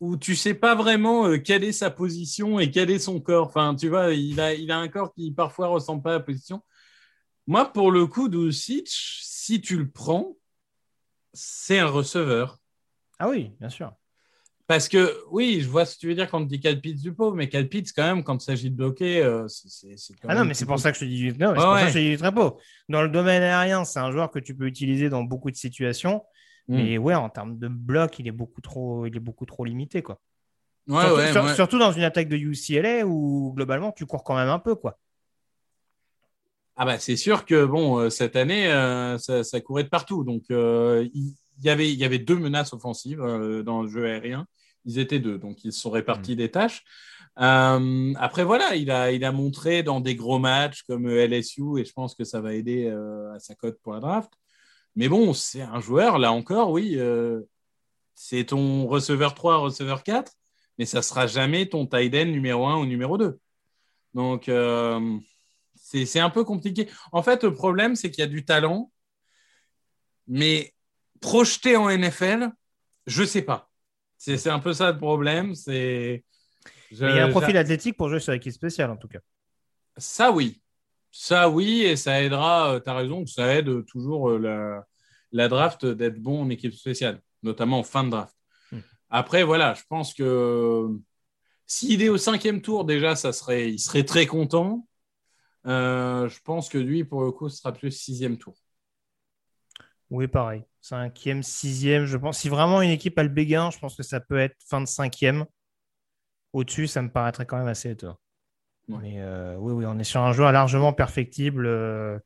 [0.00, 3.46] où tu sais pas vraiment euh, quelle est sa position et quel est son corps.
[3.46, 6.20] Enfin, tu vois, il a, il a un corps qui parfois ressemble pas à la
[6.20, 6.62] position.
[7.46, 10.36] Moi, pour le coup, Dulcich, si tu le prends,
[11.32, 12.58] c'est un receveur.
[13.18, 13.92] Ah oui, bien sûr.
[14.66, 17.14] Parce que, oui, je vois ce que tu veux dire quand tu dis Calpitz du
[17.14, 19.94] pauvre, mais Calpitz, quand même, quand il s'agit de bloquer, euh, c'est.
[20.26, 21.88] Ah non, mais c'est pour ça que je te dis, non, c'est pour ça que
[21.90, 22.56] je te dis.
[22.88, 26.24] Dans le domaine aérien, c'est un joueur que tu peux utiliser dans beaucoup de situations.
[26.66, 26.76] Mm.
[26.76, 30.02] Mais ouais, en termes de bloc, il est beaucoup trop, il est beaucoup trop limité,
[30.02, 30.20] quoi.
[30.88, 34.74] surtout, surtout, dans une attaque de UCLA où globalement tu cours quand même un peu,
[34.74, 34.98] quoi.
[36.78, 40.42] Ah bah c'est sûr que bon euh, cette année euh, ça, courait de partout donc
[40.50, 41.34] il
[41.64, 43.18] y, avait il y avait deux menaces offensives
[43.64, 44.46] dans le jeu aérien
[44.86, 46.36] ils étaient deux, donc ils se sont répartis mm.
[46.36, 46.84] des tâches.
[47.38, 51.84] Euh, après, voilà, il a, il a montré dans des gros matchs comme LSU, et
[51.84, 54.32] je pense que ça va aider euh, à sa cote pour la draft.
[54.94, 57.42] Mais bon, c'est un joueur, là encore, oui, euh,
[58.14, 60.32] c'est ton receveur 3, receveur 4,
[60.78, 63.38] mais ça sera jamais ton tight end numéro 1 ou numéro 2.
[64.14, 64.50] Donc,
[65.74, 66.88] c'est un peu compliqué.
[67.12, 68.90] En fait, le problème, c'est qu'il y a du talent,
[70.26, 70.74] mais
[71.20, 72.50] projeté en NFL,
[73.06, 73.70] je ne sais pas.
[74.18, 75.54] C'est un peu ça le problème.
[75.54, 76.24] C'est.
[76.90, 79.18] Il y a un profil athlétique pour jouer sur l'équipe spéciale, en tout cas.
[79.96, 80.62] Ça, oui.
[81.10, 84.84] Ça, oui, et ça aidera, euh, tu as raison, que ça aide toujours euh, la,
[85.32, 88.34] la draft d'être bon en équipe spéciale, notamment en fin de draft.
[88.70, 88.80] Hmm.
[89.08, 90.88] Après, voilà, je pense que
[91.66, 94.86] s'il est au cinquième tour, déjà, ça serait, il serait très content.
[95.66, 98.54] Euh, je pense que lui, pour le coup, ce sera plus sixième tour.
[100.10, 100.62] Oui, pareil.
[100.80, 102.38] Cinquième, sixième, je pense.
[102.38, 104.86] Si vraiment une équipe a le béguin, je pense que ça peut être fin de
[104.86, 105.44] cinquième.
[106.52, 108.18] Au-dessus, ça me paraîtrait quand même assez étonnant.
[108.88, 112.18] Mais euh, oui, oui, on est sur un joueur largement perfectible, euh,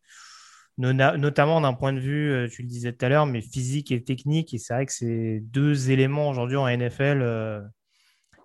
[0.76, 4.05] notamment d'un point de vue, euh, tu le disais tout à l'heure, mais physique et
[4.05, 4.53] technique.
[4.53, 7.70] Et c'est vrai que c'est deux éléments aujourd'hui en NFL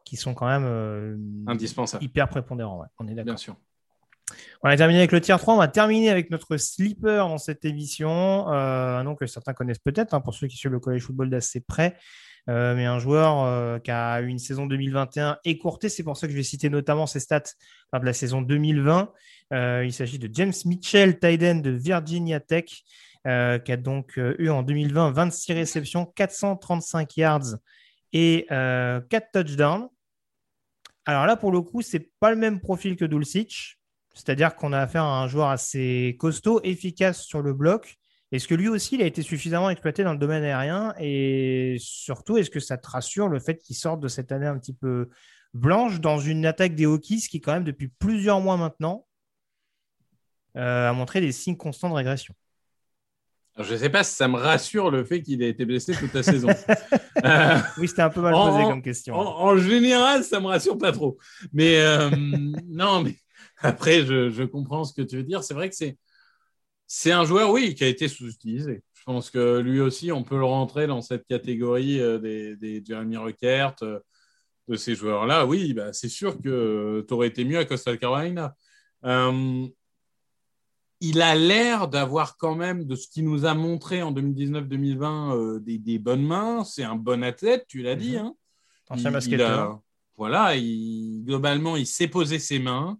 [0.05, 2.85] qui sont quand même indispensables, hyper prépondérants.
[2.99, 3.25] On est d'accord.
[3.25, 3.57] Bien sûr.
[4.63, 5.53] On a terminé avec le tier 3.
[5.53, 8.51] On va terminer avec notre sleeper dans cette émission.
[8.51, 11.29] Euh, un nom que certains connaissent peut-être, hein, pour ceux qui suivent le college football
[11.29, 11.95] d'assez près.
[12.47, 15.89] Euh, mais un joueur euh, qui a eu une saison 2021 écourtée.
[15.89, 17.41] C'est pour ça que je vais citer notamment ses stats
[17.93, 19.11] de la saison 2020.
[19.51, 23.29] il s'agit de James Mitchell, Tyden de Virginia Tech, qui
[23.71, 27.55] a donc eu en 2020 26 réceptions, 435 yards
[28.13, 29.87] et 4 touchdowns.
[31.05, 33.79] Alors là, pour le coup, c'est pas le même profil que Dulcich.
[34.15, 37.97] C'est-à-dire qu'on a affaire à un joueur assez costaud, efficace sur le bloc.
[38.31, 40.95] Est-ce que lui aussi, il a été suffisamment exploité dans le domaine aérien?
[40.99, 44.57] Et surtout, est-ce que ça te rassure le fait qu'il sorte de cette année un
[44.57, 45.09] petit peu
[45.53, 49.05] blanche dans une attaque des Hokies qui, quand même, depuis plusieurs mois maintenant,
[50.57, 52.33] euh, a montré des signes constants de régression?
[53.57, 56.13] Je ne sais pas si ça me rassure le fait qu'il ait été blessé toute
[56.13, 56.49] la saison.
[57.23, 59.15] Euh, oui, c'était un peu mal posé comme question.
[59.15, 61.17] En, général, ça me rassure pas trop.
[61.53, 62.11] Mais euh,
[62.67, 63.15] non, mais
[63.57, 65.43] après, je, comprends ce que tu veux dire.
[65.43, 65.97] C'est vrai que c'est,
[66.87, 68.83] c'est un joueur, oui, qui a été sous-utilisé.
[68.93, 72.83] Je pense que lui aussi, on peut le rentrer dans cette catégorie euh, des, des
[72.83, 73.99] Jeremy Ruckert, euh,
[74.67, 75.45] de ces joueurs-là.
[75.45, 78.55] Oui, bah, c'est sûr que tu aurais été mieux à Costa Carolina.
[79.03, 79.67] Euh,
[81.01, 85.99] il a l'air d'avoir quand même, de ce qu'il nous a montré en 2019-2020, des,
[85.99, 86.63] bonnes mains.
[86.63, 88.13] C'est un bon athlète, tu l'as dit.
[88.13, 88.25] Mhm.
[88.25, 88.35] Hein.
[88.89, 89.81] Ancien basketteur.
[90.15, 92.97] voilà, il, globalement, il sait poser ses mains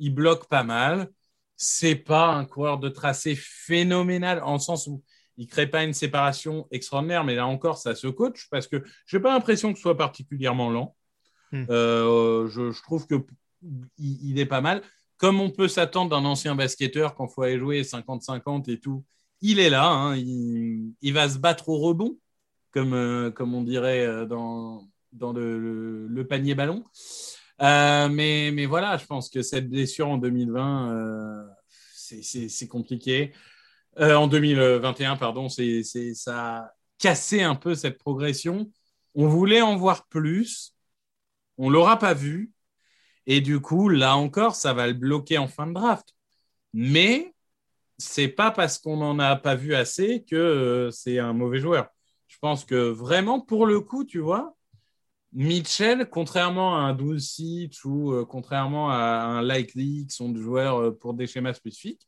[0.00, 1.10] il bloque pas mal.
[1.56, 5.02] C'est pas un coureur de tracé phénoménal en sens où
[5.36, 9.16] il crée pas une séparation extraordinaire, mais là encore, ça se coach parce que je
[9.16, 10.96] n'ai pas l'impression que ce soit particulièrement lent.
[11.52, 11.64] Hmm.
[11.70, 13.14] Euh, je, trouve que
[13.98, 14.82] il, est pas mal.
[15.18, 19.04] Comme on peut s'attendre d'un ancien basketteur quand il faut aller jouer 50-50 et tout,
[19.42, 19.88] il est là.
[19.90, 20.16] Hein.
[20.16, 22.18] il, va se battre au rebond,
[22.70, 26.84] comme, euh, comme on dirait euh, dans, dans le panier ballon.
[27.62, 31.46] Euh, mais, mais voilà, je pense que cette blessure en 2020, euh,
[31.82, 33.32] c'est compliqué.
[33.98, 35.82] Euh, en 2021, pardon, c'est
[36.14, 38.70] ça a cassé un peu cette progression.
[39.14, 40.74] On voulait en voir plus.
[41.58, 42.52] On l'aura pas vu.
[43.26, 46.14] Et du coup, là encore, ça va le bloquer en fin de draft.
[46.72, 47.34] Mais
[47.98, 51.88] c'est pas parce qu'on n'en a pas vu assez que c'est un mauvais joueur.
[52.28, 54.56] Je pense que vraiment, pour le coup, tu vois,
[55.32, 60.80] Mitchell, contrairement à un Dulcich ou euh, contrairement à un Likely, qui sont des joueurs
[60.80, 62.06] euh, pour des schémas spécifiques,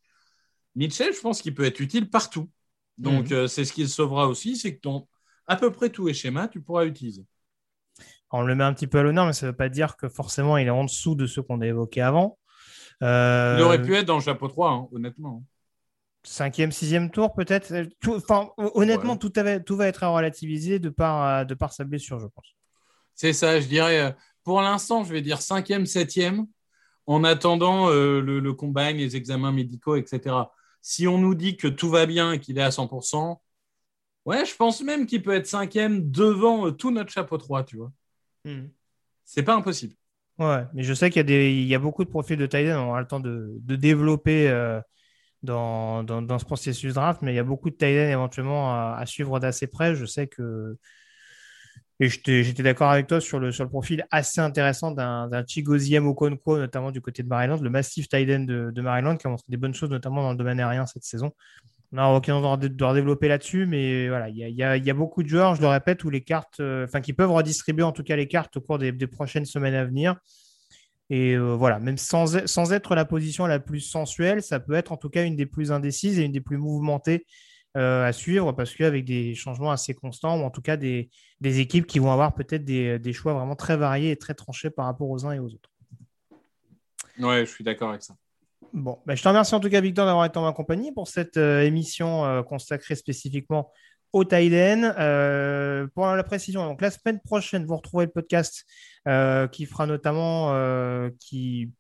[0.75, 2.51] Mitchell, je pense qu'il peut être utile partout.
[2.99, 3.37] Donc, mhm.
[3.37, 5.09] euh, c'est ce qu'il sauvera aussi, c'est que dans
[5.47, 7.25] à peu près tous les schémas, tu pourras utiliser.
[8.31, 10.09] On le met un petit peu à l'honneur, mais ça ne veut pas dire que
[10.09, 12.39] forcément il est en dessous de ceux qu'on a évoqués avant.
[13.01, 15.45] Il aurait pu être dans le chapeau 3, hein, honnêtement.
[16.23, 17.75] cinquième, sixième tour peut-être.
[18.07, 22.29] Enfin, honnêtement, tout, tout, va être à relativiser de par, de par sa blessure, je
[22.29, 22.55] pense.
[23.14, 24.16] C'est ça, je dirais.
[24.44, 26.46] Pour l'instant, je vais dire cinquième, septième,
[27.06, 30.36] en attendant le, le combine, les examens médicaux, etc.
[30.80, 33.40] Si on nous dit que tout va bien et qu'il est à 100%,
[34.24, 37.92] ouais, je pense même qu'il peut être cinquième devant tout notre chapeau 3, tu vois.
[38.44, 38.68] Hmm.
[39.24, 39.94] C'est pas impossible.
[40.38, 42.46] Ouais, mais je sais qu'il y, a des, il y a beaucoup de profils de
[42.46, 44.80] Titan, on aura le temps de, de développer euh,
[45.42, 49.04] dans, dans, dans, ce processus draft, mais il y a beaucoup de Titan éventuellement à,
[49.06, 49.94] suivre d'assez près.
[49.94, 50.76] Je sais que.
[52.01, 56.59] Et j'étais d'accord avec toi sur le, sur le profil assez intéressant d'un Chigoziem Okonkwo,
[56.59, 59.57] notamment du côté de Maryland, le massif Titan de, de Maryland, qui a montré des
[59.57, 61.32] bonnes choses, notamment dans le domaine aérien cette saison.
[61.93, 65.22] On a aucun de, de redévelopper là-dessus, mais voilà, il y, a, y, a, beaucoup
[65.22, 68.03] de joueurs, je le répète, où les cartes, euh, enfin, qui peuvent redistribuer en tout
[68.03, 70.16] cas les cartes au cours des, prochaines semaines à venir.
[71.11, 74.93] Et euh, voilà, même sans, sans, être la position la plus sensuelle, ça peut être
[74.93, 77.26] en tout cas une des plus indécises et une des plus mouvementées
[77.77, 81.11] euh, à suivre, parce qu'avec des changements assez constants, ou en tout cas des,
[81.41, 84.70] des équipes qui vont avoir peut-être des, des, choix vraiment très variés et très tranchés
[84.70, 85.70] par rapport aux uns et aux autres.
[87.18, 88.14] Ouais, je suis d'accord avec ça.
[88.73, 91.07] Bon, ben, je te remercie en tout cas, Victor, d'avoir été en ma compagnie pour
[91.07, 93.70] cette euh, émission euh, consacrée spécifiquement
[94.12, 94.25] au.
[94.33, 98.64] Euh, pour la précision, donc la semaine prochaine, vous retrouvez le podcast
[99.53, 101.70] qui fera notamment, qui,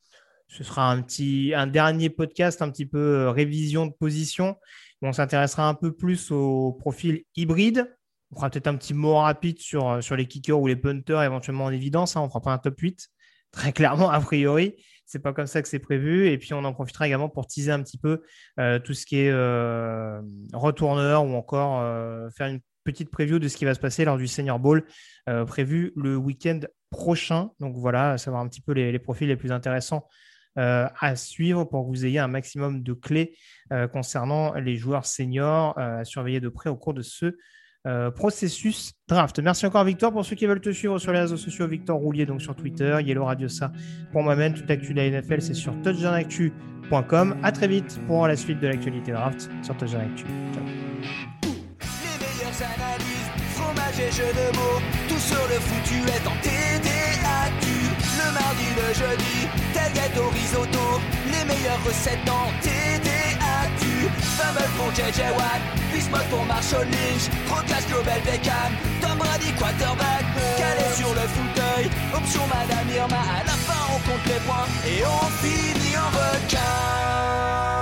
[0.48, 4.56] ce sera un petit, un dernier podcast, un petit peu révision de position.
[5.02, 7.94] On s'intéressera un peu plus au profil hybride.
[8.30, 11.64] On fera peut-être un petit mot rapide sur, sur les kickers ou les punters éventuellement
[11.64, 12.16] en évidence.
[12.16, 12.20] Hein.
[12.20, 13.08] On ne fera pas un top 8,
[13.50, 14.76] très clairement, a priori
[15.12, 16.28] c'est pas comme ça que c'est prévu.
[16.28, 18.22] Et puis on en profitera également pour teaser un petit peu
[18.58, 20.20] euh, tout ce qui est euh,
[20.54, 24.16] retourneur ou encore euh, faire une petite preview de ce qui va se passer lors
[24.16, 24.84] du Senior Bowl
[25.46, 26.58] prévu le week-end
[26.90, 27.50] prochain.
[27.60, 30.08] Donc voilà, savoir un petit peu les, profils les plus intéressants
[30.56, 33.36] à suivre pour que vous ayez un maximum de clés
[33.92, 37.36] concernant les joueurs seniors à surveiller de près au cours de ce
[37.84, 39.40] euh, processus draft.
[39.40, 40.12] Merci encore Victor.
[40.12, 42.96] Pour ceux qui veulent te suivre sur les réseaux sociaux, Victor Roulier, donc sur Twitter,
[43.04, 43.72] Yellow Radio ça
[44.12, 44.54] pour moi-même.
[44.54, 47.36] Toute l'actu de la NFL, c'est sur touchdownactu.com.
[47.42, 50.24] À très vite pour la suite de l'actualité draft sur Touchdown Actu.
[50.54, 50.62] Ciao.
[53.98, 57.66] Et jeux de mots, tout sur le foutu est en TDAQ.
[58.18, 59.61] Le mardi, le jeudi,
[61.26, 64.10] les meilleures recettes en TDAQ.
[64.36, 65.62] Fumble pour JJ Watt
[65.92, 70.24] Bismuth pour Marshall Lynch, Proclash Global Beckham, Tom Brady quarterback,
[70.56, 75.04] calé sur le fauteuil, option Madame Irma, à la fin on compte les points et
[75.04, 77.81] on finit en requin.